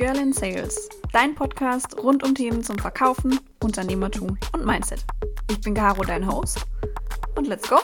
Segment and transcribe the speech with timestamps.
[0.00, 5.04] Girl in Sales, dein Podcast rund um Themen zum Verkaufen, Unternehmertum und Mindset.
[5.50, 6.64] Ich bin Caro, dein Host.
[7.34, 7.76] Und let's go!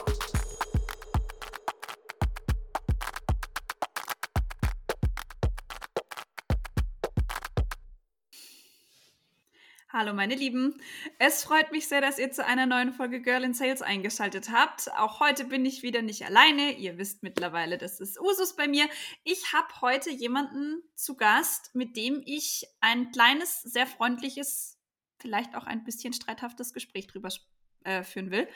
[10.07, 10.73] Hallo meine Lieben,
[11.19, 14.89] es freut mich sehr, dass ihr zu einer neuen Folge Girl in Sales eingeschaltet habt.
[14.93, 16.77] Auch heute bin ich wieder nicht alleine.
[16.77, 18.87] Ihr wisst mittlerweile, das ist Usus bei mir.
[19.25, 24.79] Ich habe heute jemanden zu Gast, mit dem ich ein kleines, sehr freundliches,
[25.19, 27.27] vielleicht auch ein bisschen streithaftes Gespräch drüber
[27.83, 28.47] äh, führen will.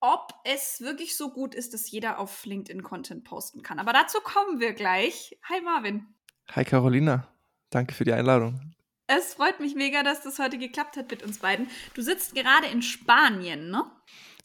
[0.00, 3.78] Ob es wirklich so gut ist, dass jeder auf LinkedIn Content posten kann.
[3.78, 5.38] Aber dazu kommen wir gleich.
[5.44, 6.04] Hi Marvin.
[6.50, 7.28] Hi Carolina.
[7.70, 8.74] Danke für die Einladung.
[9.14, 11.68] Es freut mich mega, dass das heute geklappt hat mit uns beiden.
[11.92, 13.84] Du sitzt gerade in Spanien, ne?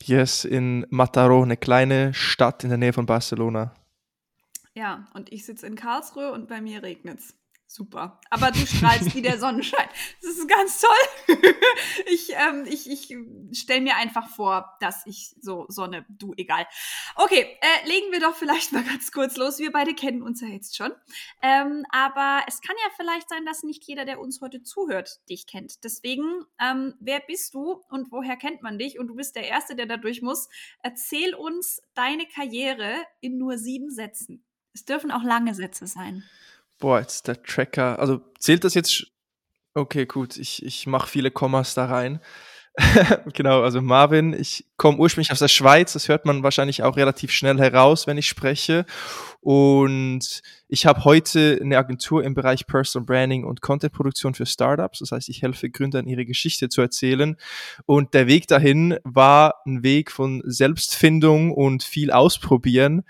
[0.04, 3.74] Yes, in Mataró, eine kleine Stadt in der Nähe von Barcelona.
[4.74, 7.34] Ja, und ich sitze in Karlsruhe und bei mir regnet's.
[7.70, 8.22] Super.
[8.30, 9.90] Aber du strahlst wie der Sonnenschein.
[10.22, 11.38] Das ist ganz toll.
[12.06, 13.14] ich ähm, ich, ich
[13.52, 16.66] stelle mir einfach vor, dass ich so Sonne, du, egal.
[17.16, 19.60] Okay, äh, legen wir doch vielleicht mal ganz kurz los.
[19.60, 20.94] Wir beide kennen uns ja jetzt schon.
[21.42, 25.46] Ähm, aber es kann ja vielleicht sein, dass nicht jeder, der uns heute zuhört, dich
[25.46, 25.84] kennt.
[25.84, 28.98] Deswegen, ähm, wer bist du und woher kennt man dich?
[28.98, 30.48] Und du bist der Erste, der da durch muss.
[30.84, 34.46] Erzähl uns deine Karriere in nur sieben Sätzen.
[34.74, 36.24] Es dürfen auch lange Sätze sein.
[36.80, 38.00] Boah, jetzt der Tracker.
[38.00, 39.08] Also zählt das jetzt?
[39.74, 40.38] Okay, gut.
[40.38, 42.20] Ich, ich mache viele Kommas da rein.
[43.34, 47.32] genau, also Marvin, ich komme ursprünglich aus der Schweiz, das hört man wahrscheinlich auch relativ
[47.32, 48.86] schnell heraus, wenn ich spreche.
[49.42, 55.00] Und ich habe heute eine Agentur im Bereich Personal Branding und Contentproduktion für Startups.
[55.00, 57.36] Das heißt, ich helfe Gründern, ihre Geschichte zu erzählen.
[57.88, 63.04] Und der Weg dahin war ein Weg von Selbstfindung und viel Ausprobieren,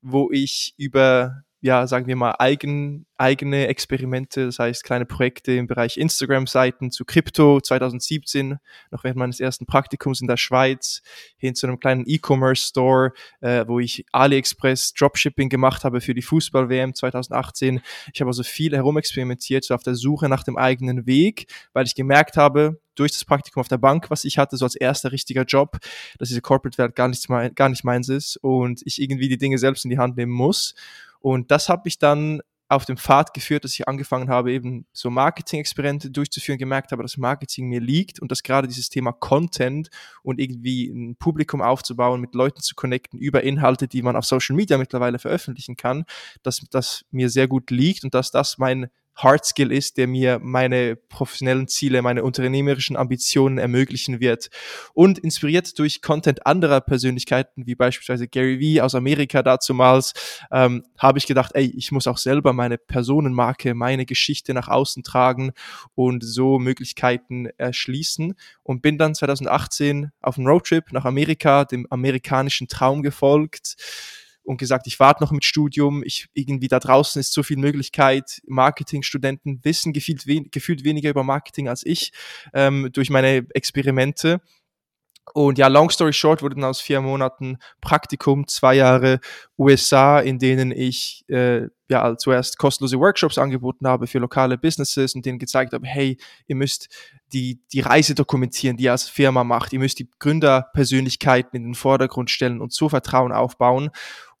[0.00, 5.66] wo ich über ja, sagen wir mal, eigen, eigene Experimente, das heißt kleine Projekte im
[5.66, 8.58] Bereich Instagram-Seiten zu Krypto 2017,
[8.90, 11.02] noch während meines ersten Praktikums in der Schweiz,
[11.36, 16.94] hin zu einem kleinen E-Commerce-Store, äh, wo ich AliExpress Dropshipping gemacht habe für die Fußball-WM
[16.94, 17.82] 2018.
[18.14, 21.94] Ich habe also viel herumexperimentiert, so auf der Suche nach dem eigenen Weg, weil ich
[21.94, 25.44] gemerkt habe, durch das Praktikum auf der Bank, was ich hatte, so als erster richtiger
[25.44, 25.78] Job,
[26.18, 29.84] dass diese Corporate-Welt gar, nicht gar nicht meins ist und ich irgendwie die Dinge selbst
[29.84, 30.74] in die Hand nehmen muss.
[31.20, 35.10] Und das hat mich dann auf dem Pfad geführt, dass ich angefangen habe, eben so
[35.10, 39.90] Marketing-Experimente durchzuführen, gemerkt habe, dass Marketing mir liegt und dass gerade dieses Thema Content
[40.22, 44.54] und irgendwie ein Publikum aufzubauen, mit Leuten zu connecten über Inhalte, die man auf Social
[44.54, 46.04] Media mittlerweile veröffentlichen kann,
[46.44, 48.88] dass das mir sehr gut liegt und dass das mein
[49.22, 54.48] Hard Skill ist, der mir meine professionellen Ziele, meine unternehmerischen Ambitionen ermöglichen wird.
[54.94, 60.14] Und inspiriert durch Content anderer Persönlichkeiten, wie beispielsweise Gary Vee aus Amerika dazumals,
[60.50, 65.02] ähm, habe ich gedacht, ey, ich muss auch selber meine Personenmarke, meine Geschichte nach außen
[65.02, 65.52] tragen
[65.94, 68.34] und so Möglichkeiten erschließen.
[68.62, 73.76] Und bin dann 2018 auf einen Roadtrip nach Amerika, dem amerikanischen Traum gefolgt
[74.44, 78.40] und gesagt, ich warte noch mit Studium, ich irgendwie da draußen ist so viel Möglichkeit,
[78.46, 82.12] Marketingstudenten wissen gefühlt, wen, gefühlt weniger über Marketing als ich
[82.52, 84.40] ähm, durch meine Experimente.
[85.32, 89.20] Und ja, long story short wurde dann aus vier Monaten Praktikum, zwei Jahre
[89.58, 95.24] USA, in denen ich äh, ja zuerst kostenlose Workshops angeboten habe für lokale Businesses und
[95.24, 96.88] denen gezeigt habe, hey, ihr müsst
[97.32, 101.74] die, die Reise dokumentieren, die ihr als Firma macht, ihr müsst die Gründerpersönlichkeiten in den
[101.74, 103.90] Vordergrund stellen und so Vertrauen aufbauen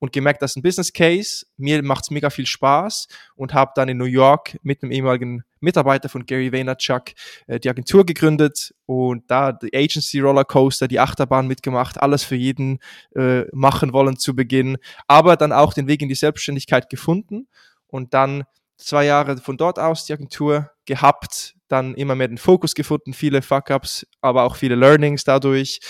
[0.00, 3.06] und gemerkt, das ist ein Business Case, mir macht es mega viel Spaß
[3.36, 7.12] und habe dann in New York mit einem ehemaligen Mitarbeiter von Gary Vaynerchuk
[7.46, 12.78] äh, die Agentur gegründet und da die Agency Rollercoaster, die Achterbahn mitgemacht, alles für jeden
[13.14, 17.46] äh, machen wollen zu Beginn, aber dann auch den Weg in die Selbstständigkeit gefunden
[17.86, 18.44] und dann
[18.78, 23.42] zwei Jahre von dort aus die Agentur gehabt, dann immer mehr den Fokus gefunden, viele
[23.42, 25.80] Fuck-ups, aber auch viele Learnings dadurch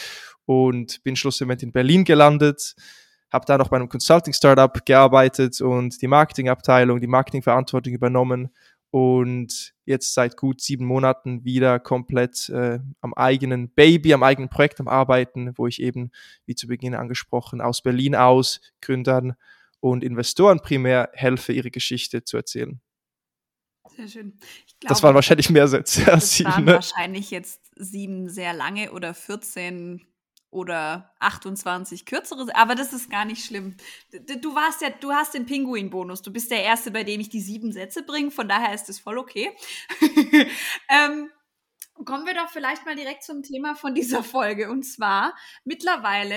[0.46, 2.74] und bin schlussendlich in Berlin gelandet
[3.32, 8.50] habe da noch bei einem Consulting-Startup gearbeitet und die Marketingabteilung, die Marketingverantwortung übernommen
[8.90, 14.80] und jetzt seit gut sieben Monaten wieder komplett äh, am eigenen Baby, am eigenen Projekt
[14.80, 16.10] am Arbeiten, wo ich eben,
[16.46, 19.34] wie zu Beginn angesprochen, aus Berlin aus Gründern
[19.78, 22.80] und Investoren primär helfe, ihre Geschichte zu erzählen.
[23.96, 24.30] Sehr schön.
[24.32, 26.48] Glaube, das waren wahrscheinlich mehr Sätze als sieben.
[26.48, 26.74] Das waren ne?
[26.74, 30.00] wahrscheinlich jetzt sieben sehr lange oder 14
[30.50, 33.76] oder 28 kürzere, aber das ist gar nicht schlimm.
[34.40, 36.22] Du warst ja, du hast den Pinguin-Bonus.
[36.22, 38.98] Du bist der Erste, bei dem ich die sieben Sätze bringe, von daher ist es
[38.98, 39.50] voll okay.
[40.88, 41.30] ähm,
[42.04, 44.70] kommen wir doch vielleicht mal direkt zum Thema von dieser Folge.
[44.70, 46.36] Und zwar, mittlerweile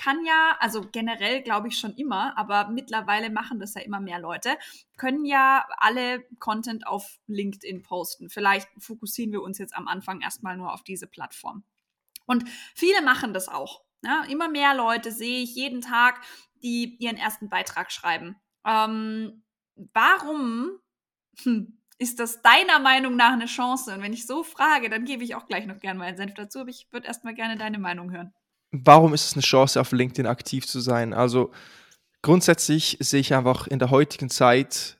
[0.00, 4.20] kann ja, also generell glaube ich schon immer, aber mittlerweile machen das ja immer mehr
[4.20, 4.56] Leute,
[4.96, 8.30] können ja alle Content auf LinkedIn posten.
[8.30, 11.64] Vielleicht fokussieren wir uns jetzt am Anfang erstmal nur auf diese Plattform.
[12.28, 12.44] Und
[12.74, 13.82] viele machen das auch.
[14.04, 16.20] Ja, immer mehr Leute sehe ich jeden Tag,
[16.62, 18.36] die ihren ersten Beitrag schreiben.
[18.64, 19.42] Ähm,
[19.92, 20.78] warum
[21.98, 23.94] ist das deiner Meinung nach eine Chance?
[23.94, 26.60] Und wenn ich so frage, dann gebe ich auch gleich noch gerne meinen Senf dazu,
[26.60, 28.32] aber ich würde erstmal gerne deine Meinung hören.
[28.70, 31.14] Warum ist es eine Chance, auf LinkedIn aktiv zu sein?
[31.14, 31.50] Also
[32.22, 34.97] grundsätzlich sehe ich einfach in der heutigen Zeit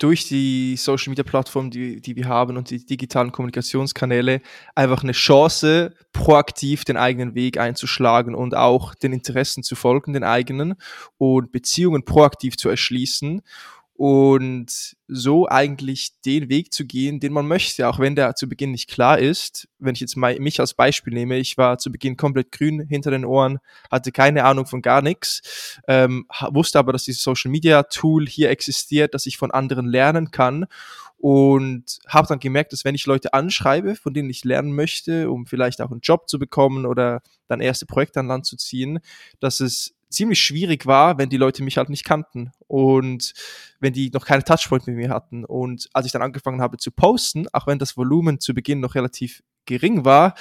[0.00, 4.40] durch die Social Media Plattform, die, die wir haben und die digitalen Kommunikationskanäle
[4.74, 10.24] einfach eine Chance, proaktiv den eigenen Weg einzuschlagen und auch den Interessen zu folgen, den
[10.24, 10.74] eigenen
[11.18, 13.42] und Beziehungen proaktiv zu erschließen
[14.00, 18.70] und so eigentlich den Weg zu gehen, den man möchte, auch wenn der zu Beginn
[18.70, 19.68] nicht klar ist.
[19.78, 23.26] Wenn ich jetzt mich als Beispiel nehme, ich war zu Beginn komplett grün hinter den
[23.26, 23.58] Ohren,
[23.90, 28.48] hatte keine Ahnung von gar nichts, ähm, wusste aber, dass dieses Social Media Tool hier
[28.48, 30.64] existiert, dass ich von anderen lernen kann
[31.18, 35.44] und habe dann gemerkt, dass wenn ich Leute anschreibe, von denen ich lernen möchte, um
[35.44, 39.00] vielleicht auch einen Job zu bekommen oder dann erste Projekte an Land zu ziehen,
[39.40, 43.32] dass es ziemlich schwierig war, wenn die Leute mich halt nicht kannten und
[43.80, 45.44] wenn die noch keine Touchpoint mit mir hatten.
[45.44, 48.94] Und als ich dann angefangen habe zu posten, auch wenn das Volumen zu Beginn noch
[48.94, 50.34] relativ gering war,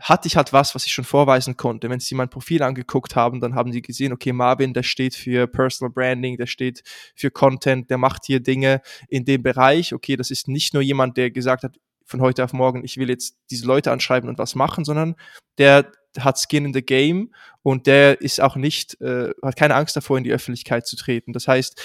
[0.00, 1.90] hatte ich halt was, was ich schon vorweisen konnte.
[1.90, 5.46] Wenn sie mein Profil angeguckt haben, dann haben sie gesehen, okay, Marvin, der steht für
[5.46, 6.82] Personal Branding, der steht
[7.14, 9.92] für Content, der macht hier Dinge in dem Bereich.
[9.92, 13.10] Okay, das ist nicht nur jemand, der gesagt hat, von heute auf morgen, ich will
[13.10, 15.16] jetzt diese Leute anschreiben und was machen, sondern
[15.58, 17.32] der hat Skin in the Game
[17.62, 21.32] und der ist auch nicht, äh, hat keine Angst davor, in die Öffentlichkeit zu treten.
[21.32, 21.80] Das heißt,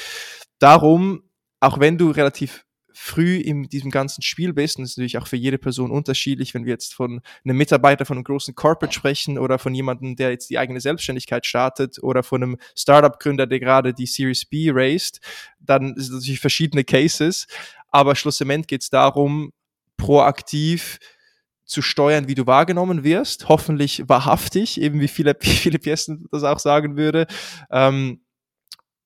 [0.59, 1.23] darum,
[1.59, 2.65] auch wenn du relativ
[2.99, 6.55] früh in diesem ganzen Spiel bist, und das ist natürlich auch für jede Person unterschiedlich,
[6.55, 10.31] wenn wir jetzt von einem Mitarbeiter von einem großen Corporate sprechen oder von jemandem, der
[10.31, 15.21] jetzt die eigene Selbstständigkeit startet oder von einem Startup-Gründer, der gerade die Series B raised,
[15.59, 17.45] dann sind es natürlich verschiedene Cases,
[17.91, 19.53] aber schlussendlich geht es darum,
[19.97, 20.99] proaktiv
[21.67, 23.49] zu steuern, wie du wahrgenommen wirst.
[23.49, 25.07] Hoffentlich wahrhaftig, eben wie
[25.41, 27.27] wie viele Piesten das auch sagen würde.
[27.69, 28.21] Ähm,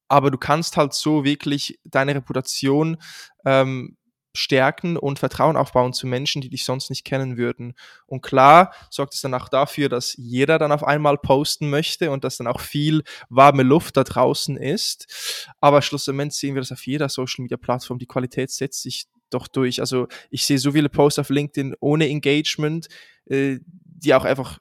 [0.07, 2.97] aber du kannst halt so wirklich deine Reputation
[3.45, 3.97] ähm,
[4.33, 7.73] stärken und Vertrauen aufbauen zu Menschen, die dich sonst nicht kennen würden.
[8.05, 12.23] Und klar sorgt es dann auch dafür, dass jeder dann auf einmal posten möchte und
[12.23, 15.47] dass dann auch viel warme Luft da draußen ist.
[15.59, 17.99] Aber schlussendlich sehen wir das auf jeder Social Media Plattform.
[17.99, 19.79] Die Qualität setzt sich doch durch.
[19.79, 22.87] Also ich sehe so viele Posts auf LinkedIn ohne Engagement,
[23.25, 24.59] äh, die auch einfach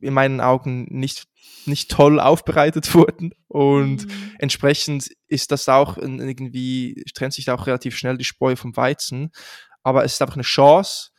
[0.00, 1.24] in meinen Augen nicht,
[1.66, 3.32] nicht toll aufbereitet wurden.
[3.48, 4.32] Und mhm.
[4.38, 9.30] entsprechend ist das auch irgendwie, trennt sich da auch relativ schnell die Spreu vom Weizen.
[9.82, 11.10] Aber es ist einfach eine Chance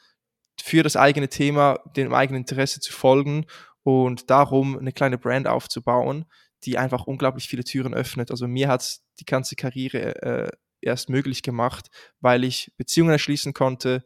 [0.62, 3.45] für das eigene Thema, dem eigenen Interesse zu folgen
[3.83, 6.25] und darum eine kleine Brand aufzubauen,
[6.63, 8.30] die einfach unglaublich viele Türen öffnet.
[8.30, 10.51] Also mir hat die ganze Karriere äh,
[10.81, 11.89] erst möglich gemacht,
[12.19, 14.04] weil ich Beziehungen erschließen konnte,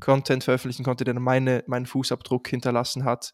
[0.00, 3.32] Content veröffentlichen konnte, der meine, meinen Fußabdruck hinterlassen hat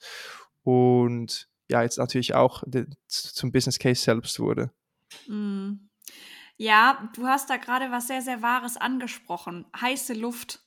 [0.63, 2.63] und ja, jetzt natürlich auch
[3.07, 4.71] zum Business Case selbst wurde.
[5.27, 5.89] Mm.
[6.57, 9.65] Ja, du hast da gerade was sehr, sehr Wahres angesprochen.
[9.81, 10.61] Heiße Luft.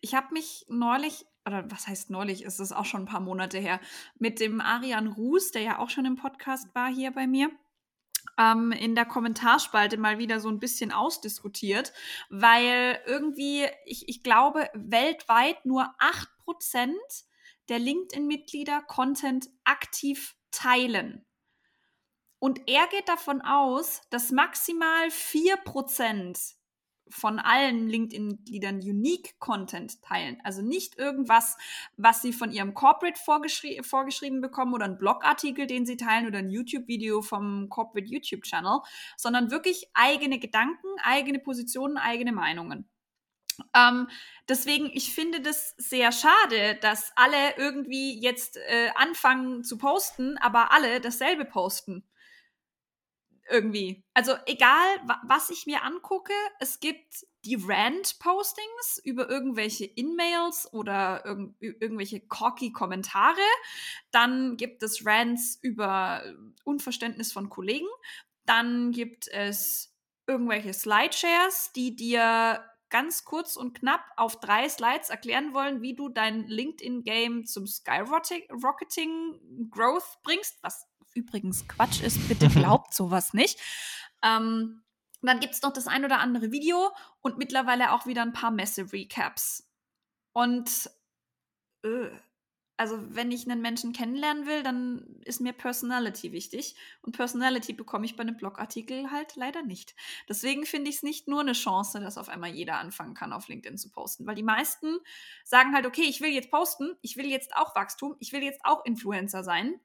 [0.00, 3.58] Ich habe mich neulich, oder was heißt neulich, ist es auch schon ein paar Monate
[3.58, 3.80] her,
[4.18, 7.50] mit dem Arian Ruß, der ja auch schon im Podcast war hier bei mir,
[8.38, 11.92] ähm, in der Kommentarspalte mal wieder so ein bisschen ausdiskutiert,
[12.30, 15.94] weil irgendwie, ich, ich glaube, weltweit nur
[16.46, 16.92] 8%
[17.68, 21.24] der LinkedIn-Mitglieder Content aktiv teilen.
[22.38, 26.54] Und er geht davon aus, dass maximal 4%
[27.08, 30.38] von allen LinkedIn-Mitgliedern Unique Content teilen.
[30.44, 31.56] Also nicht irgendwas,
[31.96, 36.38] was sie von ihrem Corporate vorgeschri vorgeschrieben bekommen oder ein Blogartikel, den sie teilen oder
[36.38, 38.80] ein YouTube-Video vom Corporate YouTube-Channel,
[39.16, 42.88] sondern wirklich eigene Gedanken, eigene Positionen, eigene Meinungen.
[43.74, 44.08] Ähm,
[44.48, 50.72] deswegen, ich finde das sehr schade, dass alle irgendwie jetzt äh, anfangen zu posten, aber
[50.72, 52.04] alle dasselbe posten
[53.50, 54.02] irgendwie.
[54.14, 54.86] Also egal,
[55.26, 62.72] was ich mir angucke, es gibt die Rant-Postings über irgendwelche In-Mails oder irg irgendwelche cocky
[62.72, 63.36] Kommentare.
[64.12, 66.22] Dann gibt es Rants über
[66.64, 67.88] Unverständnis von Kollegen.
[68.46, 69.94] Dann gibt es
[70.26, 76.10] irgendwelche Slideshares, die dir ganz kurz und knapp auf drei Slides erklären wollen, wie du
[76.10, 82.28] dein LinkedIn-Game zum Skyrocketing Growth bringst, was übrigens Quatsch ist.
[82.28, 83.58] Bitte glaubt sowas nicht.
[84.22, 84.82] Ähm,
[85.22, 86.90] dann gibt es noch das ein oder andere Video
[87.20, 89.68] und mittlerweile auch wieder ein paar Messe-Recaps.
[90.32, 90.90] Und
[91.84, 92.10] äh,
[92.82, 96.74] also wenn ich einen Menschen kennenlernen will, dann ist mir Personality wichtig.
[97.02, 99.94] Und Personality bekomme ich bei einem Blogartikel halt leider nicht.
[100.28, 103.46] Deswegen finde ich es nicht nur eine Chance, dass auf einmal jeder anfangen kann, auf
[103.46, 104.26] LinkedIn zu posten.
[104.26, 104.98] Weil die meisten
[105.44, 108.64] sagen halt, okay, ich will jetzt posten, ich will jetzt auch Wachstum, ich will jetzt
[108.64, 109.78] auch Influencer sein.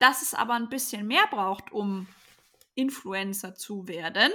[0.00, 2.08] Dass es aber ein bisschen mehr braucht, um
[2.74, 4.32] Influencer zu werden,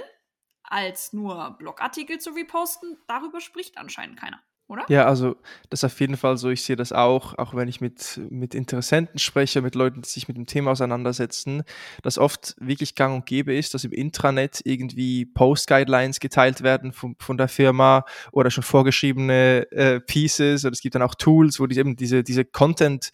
[0.62, 4.84] als nur Blogartikel zu reposten, darüber spricht anscheinend keiner oder?
[4.88, 5.36] Ja, also
[5.70, 6.50] das ist auf jeden Fall so.
[6.50, 10.28] Ich sehe das auch, auch wenn ich mit, mit Interessenten spreche, mit Leuten, die sich
[10.28, 11.62] mit dem Thema auseinandersetzen,
[12.02, 17.16] dass oft wirklich gang und gäbe ist, dass im Intranet irgendwie Post-Guidelines geteilt werden von,
[17.18, 21.66] von der Firma oder schon vorgeschriebene äh, Pieces oder es gibt dann auch Tools, wo
[21.66, 23.12] die eben diese, diese Content-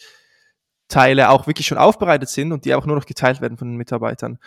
[0.88, 3.76] Teile auch wirklich schon aufbereitet sind und die auch nur noch geteilt werden von den
[3.76, 4.38] Mitarbeitern.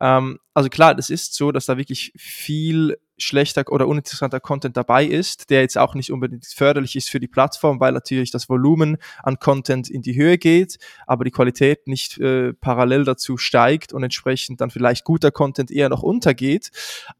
[0.00, 5.04] Ähm, also klar, das ist so, dass da wirklich viel schlechter oder uninteressanter Content dabei
[5.04, 8.96] ist, der jetzt auch nicht unbedingt förderlich ist für die Plattform, weil natürlich das Volumen
[9.22, 14.02] an Content in die Höhe geht, aber die Qualität nicht äh, parallel dazu steigt und
[14.02, 16.70] entsprechend dann vielleicht guter Content eher noch untergeht.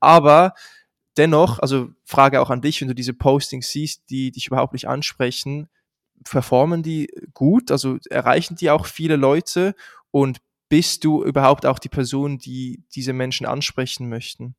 [0.01, 0.55] Aber
[1.17, 4.89] dennoch, also Frage auch an dich, wenn du diese Postings siehst, die dich überhaupt nicht
[4.89, 5.69] ansprechen,
[6.23, 7.71] performen die gut?
[7.71, 9.75] Also erreichen die auch viele Leute
[10.11, 14.57] und bist du überhaupt auch die Person, die diese Menschen ansprechen möchten?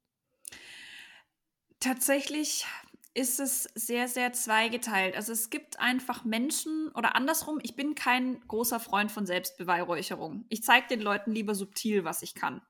[1.80, 2.66] Tatsächlich
[3.14, 5.16] ist es sehr, sehr zweigeteilt.
[5.16, 10.46] Also es gibt einfach Menschen oder andersrum, ich bin kein großer Freund von Selbstbeweihräucherung.
[10.50, 12.62] Ich zeige den Leuten lieber subtil, was ich kann.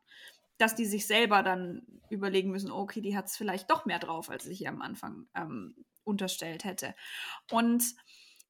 [0.59, 4.29] Dass die sich selber dann überlegen müssen, okay, die hat es vielleicht doch mehr drauf,
[4.29, 6.93] als ich hier am Anfang ähm, unterstellt hätte.
[7.51, 7.83] Und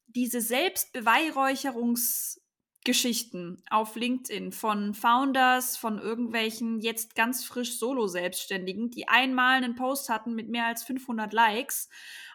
[0.07, 2.39] diese Selbstbeweihräucherungs-
[2.85, 10.07] Geschichten auf LinkedIn von Founders, von irgendwelchen jetzt ganz frisch Solo-Selbstständigen, die einmal einen Post
[10.07, 11.89] hatten mit mehr als 500 Likes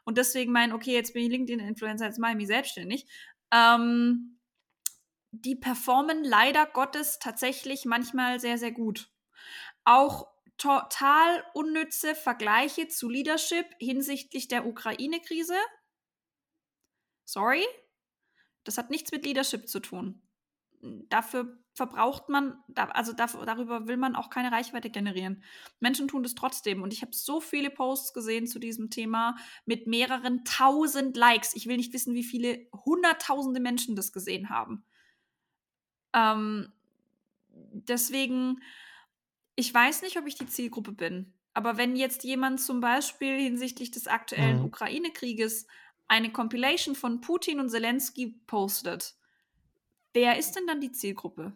[0.04, 3.06] und deswegen meinen, okay, jetzt bin ich LinkedIn-Influencer, jetzt mache ich mich selbstständig.
[3.52, 4.40] Ähm,
[5.30, 9.08] die performen leider Gottes tatsächlich manchmal sehr, sehr gut.
[9.84, 10.26] Auch
[10.58, 15.54] total unnütze Vergleiche zu Leadership hinsichtlich der Ukraine-Krise.
[17.30, 17.64] Sorry,
[18.64, 20.22] das hat nichts mit Leadership zu tun
[20.82, 25.42] dafür verbraucht man, also dafür, darüber will man auch keine Reichweite generieren.
[25.78, 26.82] Menschen tun das trotzdem.
[26.82, 31.54] Und ich habe so viele Posts gesehen zu diesem Thema mit mehreren tausend Likes.
[31.54, 34.84] Ich will nicht wissen, wie viele hunderttausende Menschen das gesehen haben.
[36.12, 36.72] Ähm,
[37.48, 38.60] deswegen,
[39.54, 41.34] ich weiß nicht, ob ich die Zielgruppe bin.
[41.52, 44.66] Aber wenn jetzt jemand zum Beispiel hinsichtlich des aktuellen mhm.
[44.66, 45.66] Ukraine-Krieges
[46.10, 49.14] eine Compilation von Putin und Zelensky postet,
[50.12, 51.52] Wer ist denn dann die Zielgruppe?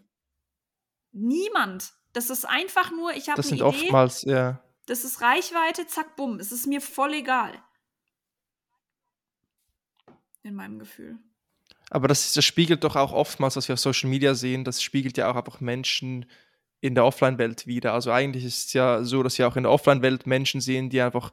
[1.12, 1.92] Niemand.
[2.12, 3.58] Das ist einfach nur, ich habe eine Idee.
[3.58, 4.60] Das sind oftmals, ja.
[4.86, 6.38] Das ist Reichweite, zack, bumm.
[6.38, 7.52] Es ist mir voll egal.
[10.42, 11.18] In meinem Gefühl.
[11.90, 15.16] Aber das, das spiegelt doch auch oftmals, was wir auf Social Media sehen, das spiegelt
[15.16, 16.26] ja auch einfach Menschen
[16.80, 17.94] in der Offline-Welt wieder.
[17.94, 21.00] Also eigentlich ist es ja so, dass wir auch in der Offline-Welt Menschen sehen, die
[21.00, 21.32] einfach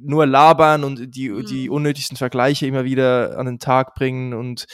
[0.00, 1.44] nur labern und die, mhm.
[1.44, 4.66] die unnötigsten Vergleiche immer wieder an den Tag bringen und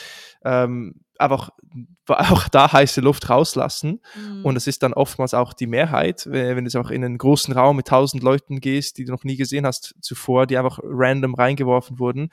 [0.43, 1.49] ähm, einfach
[2.07, 4.01] auch da heiße Luft rauslassen.
[4.15, 4.45] Mhm.
[4.45, 7.53] Und es ist dann oftmals auch die Mehrheit, wenn, wenn du auch in einen großen
[7.53, 11.35] Raum mit tausend Leuten gehst, die du noch nie gesehen hast zuvor, die einfach random
[11.35, 12.29] reingeworfen wurden,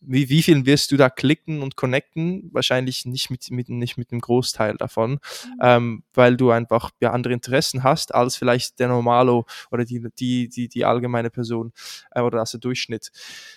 [0.00, 2.50] wie, wie viel wirst du da klicken und connecten?
[2.52, 5.18] Wahrscheinlich nicht mit, mit, nicht mit einem Großteil davon, mhm.
[5.60, 10.48] ähm, weil du einfach ja, andere Interessen hast als vielleicht der Normalo oder die, die,
[10.48, 11.72] die, die allgemeine Person
[12.12, 13.10] äh, oder als der Durchschnitt.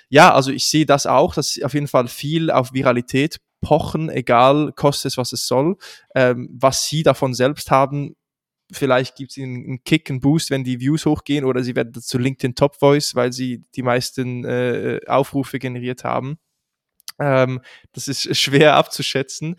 [0.10, 4.74] Ja, also ich sehe das auch, dass auf jeden Fall viel auf Viralität pochen, egal,
[4.76, 5.78] kostet es, was es soll.
[6.16, 8.16] Ähm, was sie davon selbst haben,
[8.72, 11.94] vielleicht gibt es ihnen einen Kick, einen Boost, wenn die Views hochgehen oder sie werden
[11.94, 16.38] zu LinkedIn Top Voice, weil sie die meisten äh, Aufrufe generiert haben.
[17.20, 17.62] Ähm,
[17.94, 19.56] das ist schwer abzuschätzen.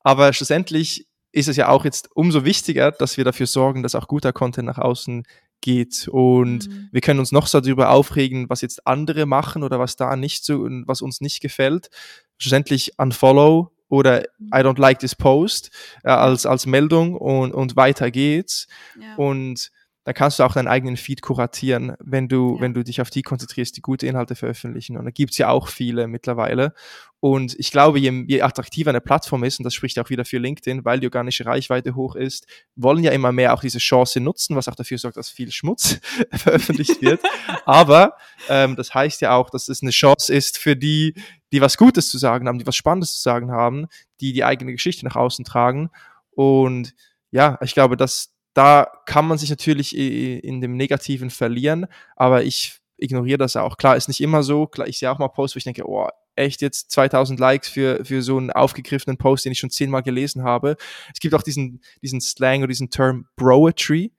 [0.00, 4.08] Aber schlussendlich ist es ja auch jetzt umso wichtiger, dass wir dafür sorgen, dass auch
[4.08, 5.24] guter Content nach außen
[5.60, 6.08] geht.
[6.08, 6.88] Und mhm.
[6.92, 10.44] wir können uns noch so darüber aufregen, was jetzt andere machen oder was da nicht
[10.44, 11.90] so, was uns nicht gefällt.
[12.38, 14.48] Schlussendlich unfollow oder mhm.
[14.48, 15.70] I don't like this post
[16.04, 18.66] äh, als, als Meldung und, und weiter geht's.
[19.00, 19.14] Ja.
[19.16, 19.70] Und
[20.06, 22.60] dann kannst du auch deinen eigenen Feed kuratieren, wenn du, ja.
[22.60, 24.96] wenn du dich auf die konzentrierst, die gute Inhalte veröffentlichen.
[24.96, 26.74] Und da gibt's ja auch viele mittlerweile.
[27.18, 30.38] Und ich glaube, je, je attraktiver eine Plattform ist, und das spricht auch wieder für
[30.38, 34.54] LinkedIn, weil die organische Reichweite hoch ist, wollen ja immer mehr auch diese Chance nutzen,
[34.54, 35.98] was auch dafür sorgt, dass viel Schmutz
[36.30, 37.20] veröffentlicht wird.
[37.64, 38.14] Aber
[38.48, 41.14] ähm, das heißt ja auch, dass es eine Chance ist für die,
[41.56, 43.86] die was Gutes zu sagen haben, die was Spannendes zu sagen haben,
[44.20, 45.88] die die eigene Geschichte nach außen tragen.
[46.32, 46.94] Und
[47.30, 52.78] ja, ich glaube, dass da kann man sich natürlich in dem Negativen verlieren, aber ich
[52.98, 53.78] ignoriere das auch.
[53.78, 54.66] Klar, ist nicht immer so.
[54.66, 58.04] Klar, ich sehe auch mal Posts, wo ich denke, oh, echt jetzt 2000 Likes für,
[58.04, 60.76] für so einen aufgegriffenen Post, den ich schon zehnmal gelesen habe.
[61.12, 64.12] Es gibt auch diesen, diesen Slang oder diesen Term Broetry.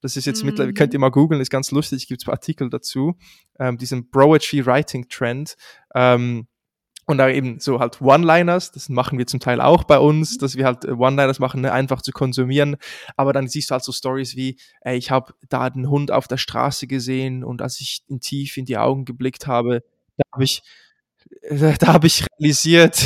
[0.00, 0.50] Das ist jetzt mhm.
[0.50, 3.16] mittlerweile, könnt ihr mal googeln, ist ganz lustig, gibt es Artikel dazu.
[3.58, 5.56] Ähm, diesen Broetry Writing Trend.
[5.94, 6.46] Ähm,
[7.06, 10.38] und da eben so halt One-Liners, das machen wir zum Teil auch bei uns, mhm.
[10.38, 12.76] dass wir halt äh, One-Liners machen, ne, einfach zu konsumieren.
[13.16, 16.26] Aber dann siehst du halt so Stories wie, ey, ich habe da den Hund auf
[16.26, 19.84] der Straße gesehen und als ich ihn tief in die Augen geblickt habe,
[20.16, 20.62] da habe ich,
[21.42, 23.04] äh, da habe ich realisiert,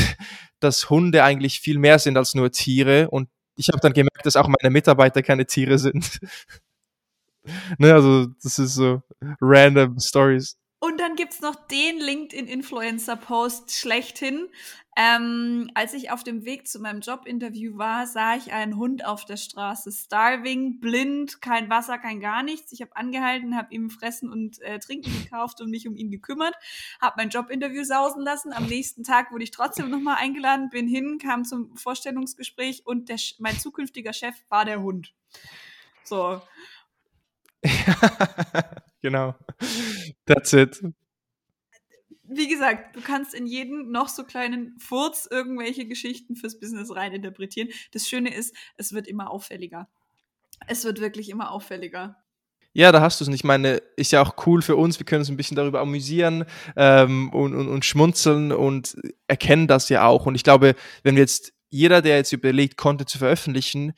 [0.60, 3.10] dass Hunde eigentlich viel mehr sind als nur Tiere.
[3.10, 6.20] Und ich habe dann gemerkt, dass auch meine Mitarbeiter keine Tiere sind.
[7.78, 9.02] ne, also das ist so
[9.40, 10.56] random Stories.
[10.80, 14.48] Und dann gibt's noch den LinkedIn-Influencer-Post schlechthin.
[14.96, 19.26] Ähm, als ich auf dem Weg zu meinem Jobinterview war, sah ich einen Hund auf
[19.26, 22.72] der Straße, starving, blind, kein Wasser, kein gar nichts.
[22.72, 26.54] Ich habe angehalten, habe ihm Fressen und äh, Trinken gekauft und mich um ihn gekümmert,
[27.00, 28.54] habe mein Jobinterview sausen lassen.
[28.54, 33.18] Am nächsten Tag wurde ich trotzdem nochmal eingeladen, bin hin, kam zum Vorstellungsgespräch und der,
[33.38, 35.12] mein zukünftiger Chef war der Hund.
[36.04, 36.40] So.
[39.02, 39.34] genau.
[40.26, 40.82] That's it.
[42.32, 47.12] Wie gesagt, du kannst in jeden noch so kleinen Furz irgendwelche Geschichten fürs Business rein
[47.12, 47.70] interpretieren.
[47.90, 49.88] Das Schöne ist, es wird immer auffälliger.
[50.68, 52.16] Es wird wirklich immer auffälliger.
[52.72, 53.28] Ja, da hast du es.
[53.28, 54.98] Und ich meine, ist ja auch cool für uns.
[54.98, 56.44] Wir können uns ein bisschen darüber amüsieren
[56.76, 60.26] ähm, und, und, und schmunzeln und erkennen das ja auch.
[60.26, 63.92] Und ich glaube, wenn wir jetzt jeder, der jetzt überlegt, Content zu veröffentlichen,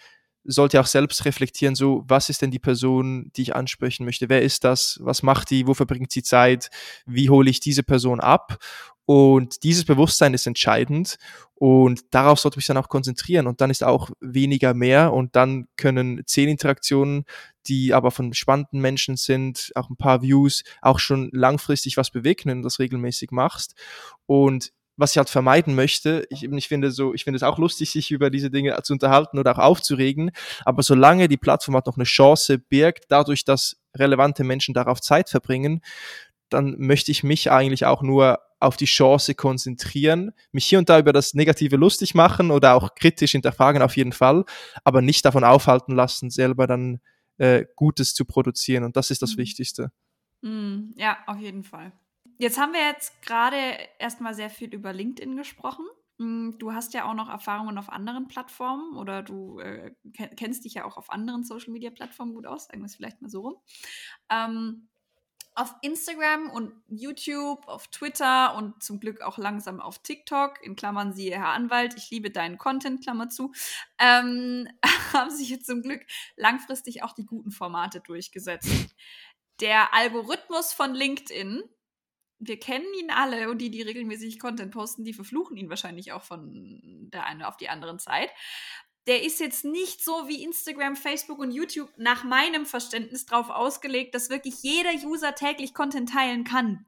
[0.44, 4.28] sollte auch selbst reflektieren, so, was ist denn die Person, die ich ansprechen möchte?
[4.28, 4.98] Wer ist das?
[5.02, 5.66] Was macht die?
[5.66, 6.70] Wo verbringt sie Zeit?
[7.06, 8.58] Wie hole ich diese Person ab?
[9.04, 11.16] Und dieses Bewusstsein ist entscheidend
[11.54, 15.66] und darauf sollte ich dann auch konzentrieren und dann ist auch weniger mehr und dann
[15.76, 17.24] können zehn Interaktionen,
[17.66, 22.50] die aber von spannenden Menschen sind, auch ein paar Views, auch schon langfristig was bewegen,
[22.50, 23.74] wenn du das regelmäßig machst.
[24.26, 26.26] Und was ich halt vermeiden möchte.
[26.30, 29.38] Ich, ich finde so, ich finde es auch lustig, sich über diese Dinge zu unterhalten
[29.38, 30.30] oder auch aufzuregen.
[30.64, 35.28] Aber solange die Plattform hat noch eine Chance birgt, dadurch, dass relevante Menschen darauf Zeit
[35.28, 35.82] verbringen,
[36.48, 40.98] dann möchte ich mich eigentlich auch nur auf die Chance konzentrieren, mich hier und da
[40.98, 44.44] über das Negative lustig machen oder auch kritisch hinterfragen auf jeden Fall,
[44.84, 47.00] aber nicht davon aufhalten lassen, selber dann
[47.38, 48.84] äh, Gutes zu produzieren.
[48.84, 49.38] Und das ist das mhm.
[49.38, 49.90] Wichtigste.
[50.42, 51.92] Mm, ja, auf jeden Fall.
[52.38, 53.56] Jetzt haben wir jetzt gerade
[53.98, 55.86] erstmal sehr viel über LinkedIn gesprochen.
[56.18, 59.92] Hm, du hast ja auch noch Erfahrungen auf anderen Plattformen oder du äh,
[60.36, 63.22] kennst dich ja auch auf anderen Social Media Plattformen gut aus, sagen wir es vielleicht
[63.22, 63.56] mal so rum.
[64.30, 64.88] Ähm,
[65.54, 71.12] auf Instagram und YouTube, auf Twitter und zum Glück auch langsam auf TikTok, in Klammern
[71.12, 73.52] siehe Herr Anwalt, ich liebe deinen Content, Klammer zu,
[73.98, 74.68] ähm,
[75.12, 76.02] haben sich jetzt zum Glück
[76.36, 78.94] langfristig auch die guten Formate durchgesetzt.
[79.60, 81.62] Der Algorithmus von LinkedIn
[82.44, 86.24] wir kennen ihn alle und die, die regelmäßig Content posten, die verfluchen ihn wahrscheinlich auch
[86.24, 88.30] von der einen auf die andere Zeit.
[89.06, 94.14] Der ist jetzt nicht so wie Instagram, Facebook und YouTube nach meinem Verständnis darauf ausgelegt,
[94.14, 96.84] dass wirklich jeder User täglich Content teilen kann.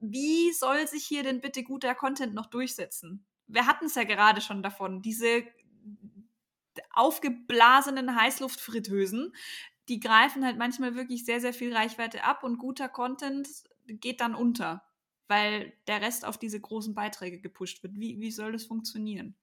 [0.00, 3.26] Wie soll sich hier denn bitte guter Content noch durchsetzen?
[3.46, 5.44] Wir hatten es ja gerade schon davon, diese
[6.92, 9.34] aufgeblasenen Heißluftfritteusen,
[9.88, 13.46] die greifen halt manchmal wirklich sehr, sehr viel Reichweite ab und guter Content
[13.86, 14.85] geht dann unter,
[15.28, 17.94] weil der Rest auf diese großen Beiträge gepusht wird.
[17.96, 19.34] Wie, wie soll das funktionieren?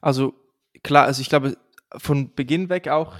[0.00, 0.34] Also
[0.82, 1.56] klar, also ich glaube,
[1.96, 3.18] von Beginn weg auch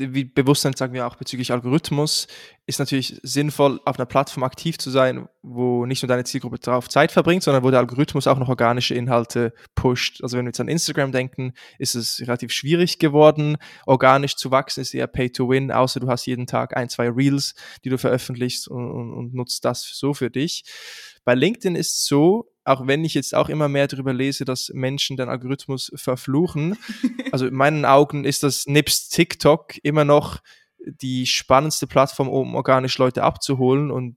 [0.00, 2.26] wie Bewusstsein, sagen wir auch bezüglich Algorithmus,
[2.66, 6.88] ist natürlich sinnvoll, auf einer Plattform aktiv zu sein, wo nicht nur deine Zielgruppe darauf
[6.88, 10.22] Zeit verbringt, sondern wo der Algorithmus auch noch organische Inhalte pusht.
[10.22, 14.80] Also wenn wir jetzt an Instagram denken, ist es relativ schwierig geworden, organisch zu wachsen,
[14.80, 17.98] ist eher Pay to Win, außer du hast jeden Tag ein, zwei Reels, die du
[17.98, 20.64] veröffentlichst und, und, und nutzt das so für dich.
[21.24, 24.70] Bei LinkedIn ist es so, auch wenn ich jetzt auch immer mehr darüber lese, dass
[24.74, 26.76] Menschen den Algorithmus verfluchen.
[27.32, 30.40] Also in meinen Augen ist das nebst TikTok immer noch
[30.84, 34.16] die spannendste Plattform, um organisch Leute abzuholen und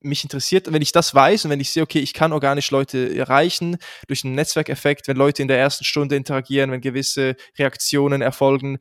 [0.00, 3.16] mich interessiert, wenn ich das weiß und wenn ich sehe, okay, ich kann organisch Leute
[3.16, 8.78] erreichen durch einen Netzwerkeffekt, wenn Leute in der ersten Stunde interagieren, wenn gewisse Reaktionen erfolgen,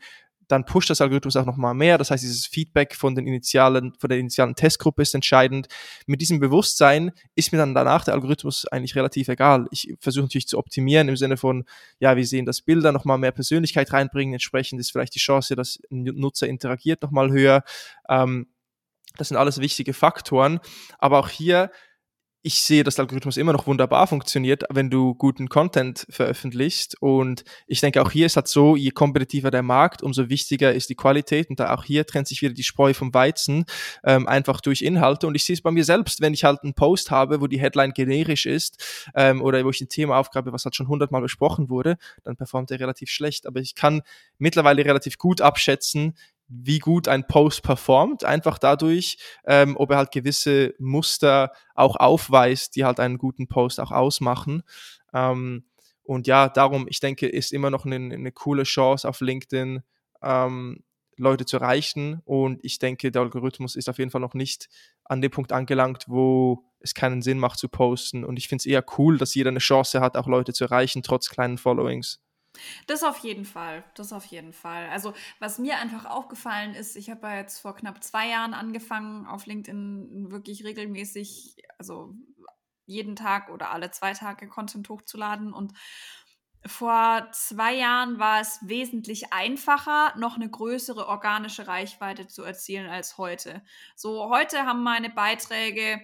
[0.47, 1.97] dann pusht das Algorithmus auch nochmal mehr.
[1.97, 5.67] Das heißt, dieses Feedback von den initialen, von der initialen Testgruppe ist entscheidend.
[6.05, 9.67] Mit diesem Bewusstsein ist mir dann danach der Algorithmus eigentlich relativ egal.
[9.71, 11.65] Ich versuche natürlich zu optimieren im Sinne von,
[11.99, 14.33] ja, wir sehen, dass Bilder nochmal mehr Persönlichkeit reinbringen.
[14.33, 17.63] Entsprechend ist vielleicht die Chance, dass ein Nutzer interagiert, nochmal höher.
[18.09, 18.47] Ähm,
[19.17, 20.59] das sind alles wichtige Faktoren.
[20.99, 21.71] Aber auch hier
[22.47, 26.95] ich sehe, dass der Algorithmus immer noch wunderbar funktioniert, wenn du guten Content veröffentlichst.
[27.01, 30.89] Und ich denke, auch hier ist halt so, je kompetitiver der Markt, umso wichtiger ist
[30.89, 31.49] die Qualität.
[31.49, 33.65] Und da auch hier trennt sich wieder die Spreu vom Weizen,
[34.05, 35.27] ähm, einfach durch Inhalte.
[35.27, 37.59] Und ich sehe es bei mir selbst, wenn ich halt einen Post habe, wo die
[37.59, 41.69] Headline generisch ist ähm, oder wo ich ein Thema aufgrabe, was halt schon hundertmal besprochen
[41.69, 43.45] wurde, dann performt er relativ schlecht.
[43.45, 44.03] Aber ich kann
[44.37, 46.13] mittlerweile relativ gut abschätzen,
[46.47, 52.75] wie gut ein Post performt, einfach dadurch, ähm, ob er halt gewisse Muster auch aufweist,
[52.75, 54.63] die halt einen guten Post auch ausmachen.
[55.13, 55.65] Ähm,
[56.03, 59.83] und ja, darum, ich denke, ist immer noch eine, eine coole Chance auf LinkedIn,
[60.21, 60.83] ähm,
[61.17, 62.21] Leute zu erreichen.
[62.23, 64.69] Und ich denke, der Algorithmus ist auf jeden Fall noch nicht
[65.03, 68.23] an dem Punkt angelangt, wo es keinen Sinn macht zu posten.
[68.23, 71.03] Und ich finde es eher cool, dass jeder eine Chance hat, auch Leute zu erreichen,
[71.03, 72.21] trotz kleinen Followings.
[72.87, 74.89] Das auf jeden Fall, das auf jeden Fall.
[74.89, 79.25] Also was mir einfach aufgefallen ist, ich habe ja jetzt vor knapp zwei Jahren angefangen,
[79.25, 82.13] auf LinkedIn wirklich regelmäßig, also
[82.85, 85.73] jeden Tag oder alle zwei Tage Content hochzuladen und
[86.65, 93.17] vor zwei Jahren war es wesentlich einfacher, noch eine größere organische Reichweite zu erzielen als
[93.17, 93.61] heute.
[93.95, 96.01] So, heute haben meine Beiträge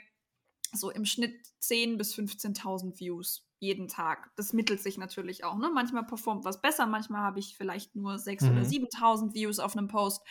[0.75, 4.31] so im Schnitt 10.000 bis 15.000 Views jeden Tag.
[4.35, 5.57] Das mittelt sich natürlich auch.
[5.57, 5.69] Ne?
[5.73, 8.57] Manchmal performt was besser, manchmal habe ich vielleicht nur 6.000 mhm.
[8.57, 10.21] oder 7.000 Views auf einem Post.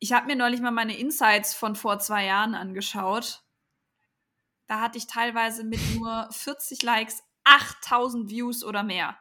[0.00, 3.42] Ich habe mir neulich mal meine Insights von vor zwei Jahren angeschaut.
[4.66, 9.16] Da hatte ich teilweise mit nur 40 Likes 8000 Views oder mehr.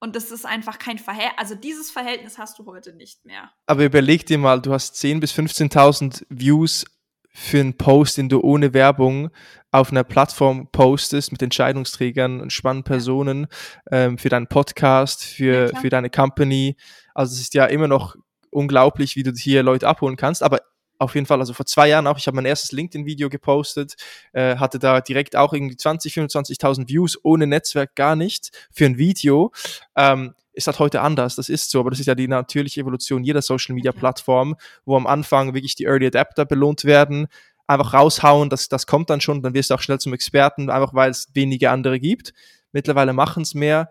[0.00, 1.38] Und das ist einfach kein Verhältnis.
[1.38, 3.52] Also dieses Verhältnis hast du heute nicht mehr.
[3.66, 6.86] Aber überleg dir mal, du hast 10.000 bis 15.000 Views
[7.32, 9.30] für einen Post, den du ohne Werbung
[9.70, 13.46] auf einer Plattform postest mit Entscheidungsträgern und spannenden Personen
[13.90, 16.76] ähm, für deinen Podcast, für, ja, für deine Company.
[17.14, 18.16] Also es ist ja immer noch
[18.50, 20.42] unglaublich, wie du hier Leute abholen kannst.
[20.42, 20.60] Aber
[20.98, 23.94] auf jeden Fall, also vor zwei Jahren auch, ich habe mein erstes LinkedIn-Video gepostet,
[24.32, 28.98] äh, hatte da direkt auch irgendwie 20, 25.000 Views ohne Netzwerk gar nicht für ein
[28.98, 29.52] Video.
[29.96, 33.24] Ähm, ist halt heute anders, das ist so, aber das ist ja die natürliche Evolution
[33.24, 37.28] jeder Social Media Plattform, wo am Anfang wirklich die Early Adapter belohnt werden,
[37.66, 40.92] einfach raushauen, das, das kommt dann schon, dann wirst du auch schnell zum Experten, einfach
[40.92, 42.32] weil es wenige andere gibt.
[42.72, 43.90] Mittlerweile machen es mehr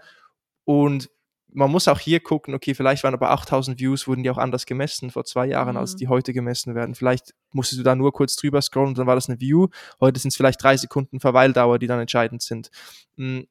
[0.65, 1.10] und
[1.52, 4.65] man muss auch hier gucken, okay, vielleicht waren aber 8000 Views, wurden die auch anders
[4.65, 5.78] gemessen vor zwei Jahren, mhm.
[5.78, 6.95] als die heute gemessen werden.
[6.95, 9.67] Vielleicht musstest du da nur kurz drüber scrollen und dann war das eine View.
[10.00, 12.69] Heute sind es vielleicht drei Sekunden Verweildauer, die dann entscheidend sind.
[13.15, 13.41] Mm,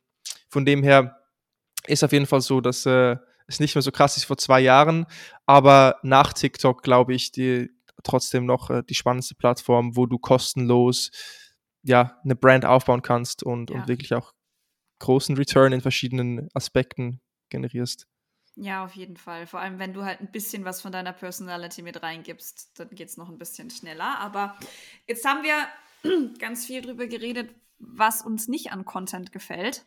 [0.49, 1.17] von dem her,
[1.89, 4.61] ist auf jeden Fall so, dass äh, es nicht mehr so krass ist vor zwei
[4.61, 5.07] Jahren,
[5.47, 7.71] aber nach TikTok glaube ich, die
[8.05, 11.11] trotzdem noch äh, die spannendste Plattform, wo du kostenlos
[11.83, 13.77] ja eine Brand aufbauen kannst und, ja.
[13.77, 14.33] und wirklich auch
[14.99, 17.21] großen Return in verschiedenen Aspekten
[17.51, 18.07] generierst.
[18.57, 19.47] Ja, auf jeden Fall.
[19.47, 23.09] Vor allem, wenn du halt ein bisschen was von deiner Personality mit reingibst, dann geht
[23.09, 24.19] es noch ein bisschen schneller.
[24.19, 24.57] Aber
[25.07, 29.87] jetzt haben wir ganz viel drüber geredet, was uns nicht an Content gefällt.